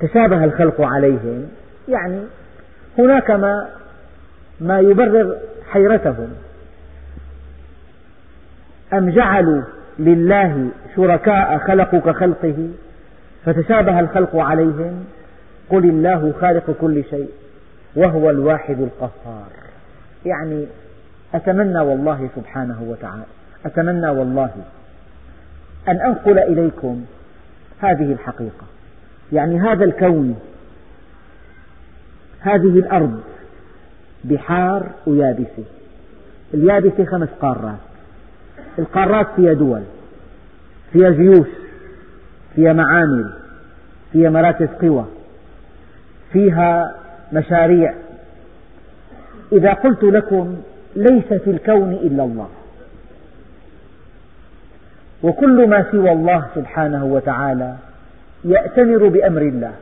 [0.00, 1.48] تشابه الخلق عليهم
[1.88, 2.20] يعني
[2.98, 3.68] هناك ما
[4.60, 5.36] ما يبرر
[5.70, 6.34] حيرتهم.
[8.92, 9.62] أم جعلوا
[9.98, 12.68] لله شركاء خلقوا كخلقه
[13.44, 15.04] فتشابه الخلق عليهم؟
[15.70, 17.28] قل الله خالق كل شيء.
[17.96, 19.48] وهو الواحد القهار.
[20.26, 20.66] يعني
[21.34, 23.22] أتمنى والله سبحانه وتعالى
[23.66, 24.50] أتمنى والله
[25.88, 27.04] أن أنقل إليكم
[27.80, 28.66] هذه الحقيقة.
[29.32, 30.38] يعني هذا الكون
[32.40, 33.20] هذه الأرض
[34.24, 35.64] بحار ويابسة.
[36.54, 37.78] اليابسة خمس قارات.
[38.78, 39.82] القارات فيها دول
[40.92, 41.48] فيها جيوش
[42.54, 43.32] فيها معامل
[44.12, 45.04] فيها مراكز قوى
[46.32, 46.94] فيها
[47.32, 47.94] مشاريع.
[49.52, 50.56] إذا قلت لكم
[50.96, 52.48] ليس في الكون إلا الله
[55.22, 57.76] وكل ما سوى الله سبحانه وتعالى
[58.44, 59.72] يأتمر بأمر الله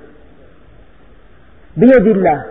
[1.76, 2.44] بيد الله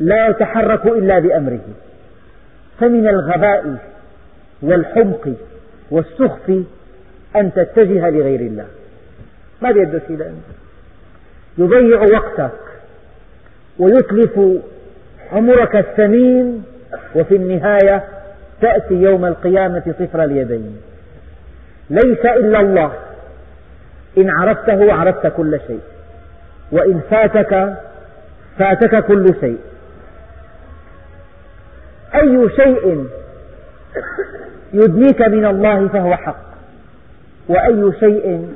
[0.00, 1.64] لا يتحرك إلا بأمره.
[2.80, 3.76] فمن الغباء
[4.62, 5.34] والحمق
[5.90, 6.62] والسخف
[7.36, 8.66] أن تتجه لغير الله.
[9.62, 10.32] ما بيده شيء
[11.58, 12.67] يضيع وقتك.
[13.78, 14.40] ويتلف
[15.32, 16.64] عمرك الثمين
[17.14, 18.04] وفي النهاية
[18.60, 20.76] تأتي يوم القيامة صفر اليدين.
[21.90, 22.92] ليس إلا الله.
[24.18, 25.80] إن عرفته عرفت كل شيء.
[26.72, 27.74] وإن فاتك
[28.58, 29.58] فاتك كل شيء.
[32.14, 33.08] أي شيء
[34.72, 36.48] يدنيك من الله فهو حق
[37.48, 38.48] وأي شيء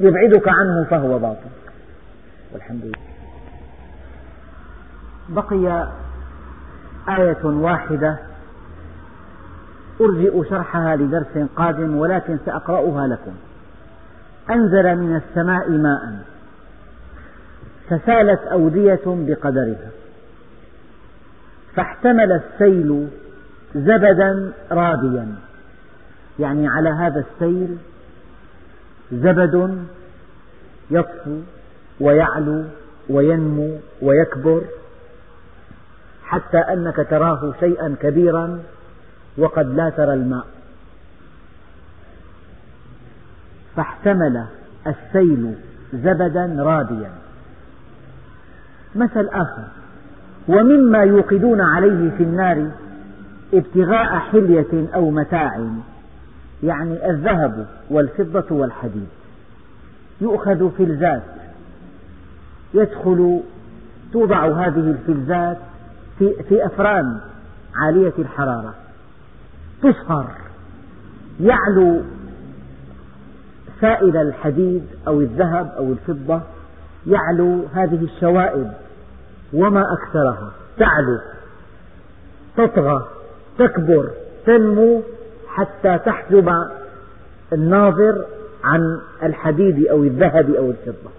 [0.00, 1.50] يبعدك عنه فهو باطل.
[2.52, 3.15] والحمد لله.
[5.28, 5.88] بقي
[7.08, 8.18] آية واحدة.
[10.00, 13.32] أرجئ شرحها لدرس قادم ولكن سأقرأها لكم.
[14.50, 16.24] أنزل من السماء ماء.
[17.90, 19.90] فسالت أودية بقدرها.
[21.74, 23.08] فاحتمل السيل
[23.74, 25.34] زبدا رابيا.
[26.38, 27.76] يعني على هذا السيل
[29.12, 29.84] زبد
[30.90, 31.40] يطفو
[32.00, 32.64] ويعلو
[33.08, 34.62] وينمو ويكبر
[36.26, 38.60] حتى أنك تراه شيئا كبيرا
[39.38, 40.46] وقد لا ترى الماء.
[43.76, 44.44] فاحتمل
[44.86, 45.54] السيل
[45.92, 47.10] زبدا رابيا
[48.94, 49.64] مثل آخر.
[50.48, 52.70] ومما يوقدون عليه في النار
[53.54, 55.60] ابتغاء حلية أو متاع
[56.62, 59.08] يعني الذهب والفضة والحديد.
[60.20, 61.22] يؤخذ فلزات
[62.74, 63.40] يدخل
[64.12, 65.58] توضع هذه الفلزات
[66.18, 67.20] في, في أفران
[67.74, 68.74] عالية الحرارة.
[69.82, 70.30] تصهر
[71.40, 72.02] يعلو
[73.80, 76.40] سائل الحديد أو الذهب أو الفضة.
[77.06, 78.72] يعلو هذه الشوائب
[79.52, 80.52] وما أكثرها.
[80.78, 81.18] تعلو.
[82.56, 83.08] تطغى.
[83.58, 84.10] تكبر.
[84.46, 85.02] تنمو
[85.48, 86.52] حتى تحجب
[87.52, 88.24] الناظر
[88.64, 91.10] عن الحديد أو الذهب أو الفضة.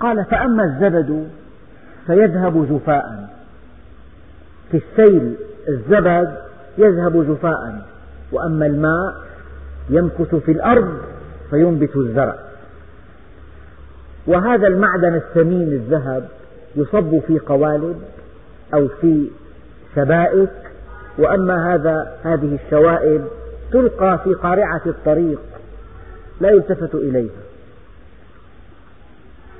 [0.00, 1.28] قال فأما الزبد
[2.08, 3.28] فيذهب جفاء.
[4.70, 5.34] في السيل
[5.68, 6.34] الزبد
[6.78, 7.86] يذهب جفاء.
[8.32, 9.14] وأما الماء
[9.90, 10.98] يمكث في الأرض
[11.50, 12.34] فينبت الزرع.
[14.26, 16.28] وهذا المعدن الثمين الذهب
[16.76, 17.96] يصب في قوالب
[18.74, 19.28] أو في
[19.94, 20.50] سبائك
[21.18, 23.24] وأما هذا هذه الشوائب
[23.72, 25.40] تلقى في قارعة الطريق
[26.40, 27.47] لا يلتفت إليها.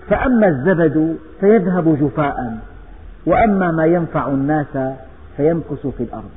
[0.09, 2.59] فأما الزبد فيذهب جفاء
[3.27, 4.79] وأما ما ينفع الناس
[5.37, 6.31] فيمكث في الأرض.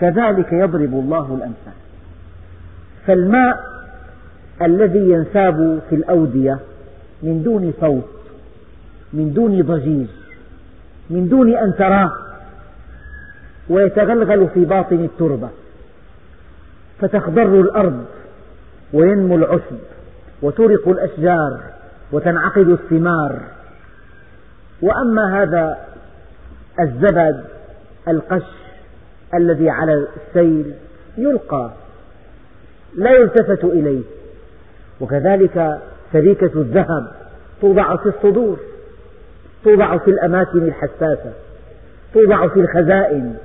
[0.00, 1.72] كذلك يضرب الله الأمثال.
[3.06, 3.64] فالماء
[4.62, 6.58] الذي ينساب في الأودية
[7.22, 8.08] من دون صوت
[9.12, 10.08] من دون ضجيج
[11.10, 12.12] من دون أن تراه
[13.68, 15.48] ويتغلغل في باطن التربة.
[17.00, 18.04] فتخضر الأرض
[18.92, 19.78] وينمو العشب
[20.42, 21.60] وترق الأشجار.
[22.12, 23.40] وتنعقد الثمار.
[24.82, 25.78] وأما هذا
[26.80, 27.44] الزبد
[28.08, 28.48] القش
[29.34, 30.74] الذي على السيل
[31.18, 31.70] يلقى
[32.96, 34.02] لا يلتفت إليه.
[35.00, 35.78] وكذلك
[36.12, 37.06] سريكة الذهب
[37.60, 38.58] توضع في الصدور
[39.64, 41.32] توضع في الأماكن الحساسة
[42.14, 43.36] توضع في الخزائن.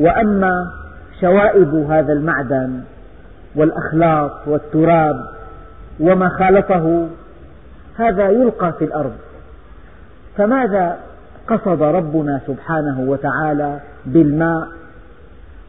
[0.00, 0.72] وأما
[1.20, 2.80] شوائب هذا المعدن
[3.54, 5.26] والأخلاط والتراب
[6.00, 7.08] وما خالطه
[7.96, 9.12] هذا يلقى في الأرض.
[10.36, 10.98] فماذا
[11.48, 14.68] قصد ربنا سبحانه وتعالى بالماء؟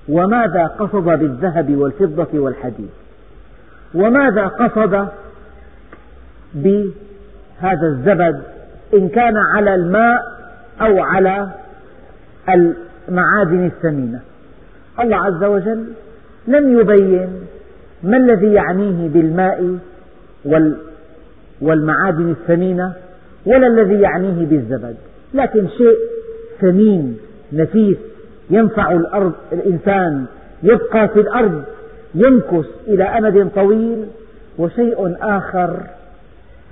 [0.10, 2.90] وماذا قصد بالذهب والفضة والحديد؟
[3.94, 5.08] وماذا قصد
[6.54, 8.42] بهذا الزبد؟
[8.94, 10.22] إن كان على الماء
[10.82, 11.50] أو على
[12.50, 14.20] المعادن الثمينة.
[15.00, 15.86] الله عز وجل
[16.48, 17.30] لم يبين
[18.04, 19.78] ما الذي يعنيه بالماء
[21.64, 22.94] والمعادن الثمينة
[23.46, 24.96] ولا الذي يعنيه بالزبد.
[25.34, 25.98] لكن شيء
[26.62, 27.18] ثمين
[27.54, 27.98] نفيس
[28.50, 30.26] ينفع الأرض الإنسان
[30.64, 31.64] يبقى في الأرض
[32.16, 34.06] يمكث إلى أمد طويل
[34.58, 35.80] وشيء آخر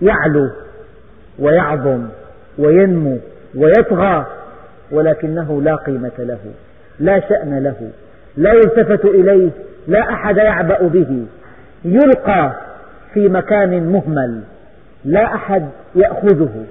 [0.01, 0.49] يعلو
[1.39, 2.07] ويعظم
[2.57, 3.17] وينمو
[3.55, 4.25] ويطغى
[4.91, 6.39] ولكنه لا قيمة له
[6.99, 7.89] لا شأن له
[8.37, 9.49] لا يلتفت إليه
[9.87, 11.25] لا أحد يعبأ به
[11.85, 12.51] يلقى
[13.13, 14.41] في مكان مهمل.
[15.05, 16.65] لا أحد يأخذه.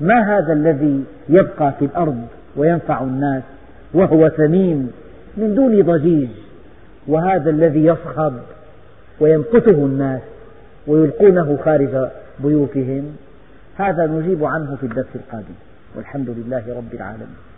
[0.00, 3.42] ما هذا الذي يبقى في الأرض وينفع الناس
[3.94, 4.90] وهو ثمين
[5.36, 6.28] من دون ضجيج؟
[7.06, 8.32] وهذا الذي يصخب
[9.20, 10.20] ويمقته الناس
[10.86, 12.08] ويلقونه خارج
[12.38, 13.16] بيوتهم.
[13.76, 15.54] هذا نجيب عنه في الدرس القادم.
[15.96, 17.51] والحمد لله رب العالمين.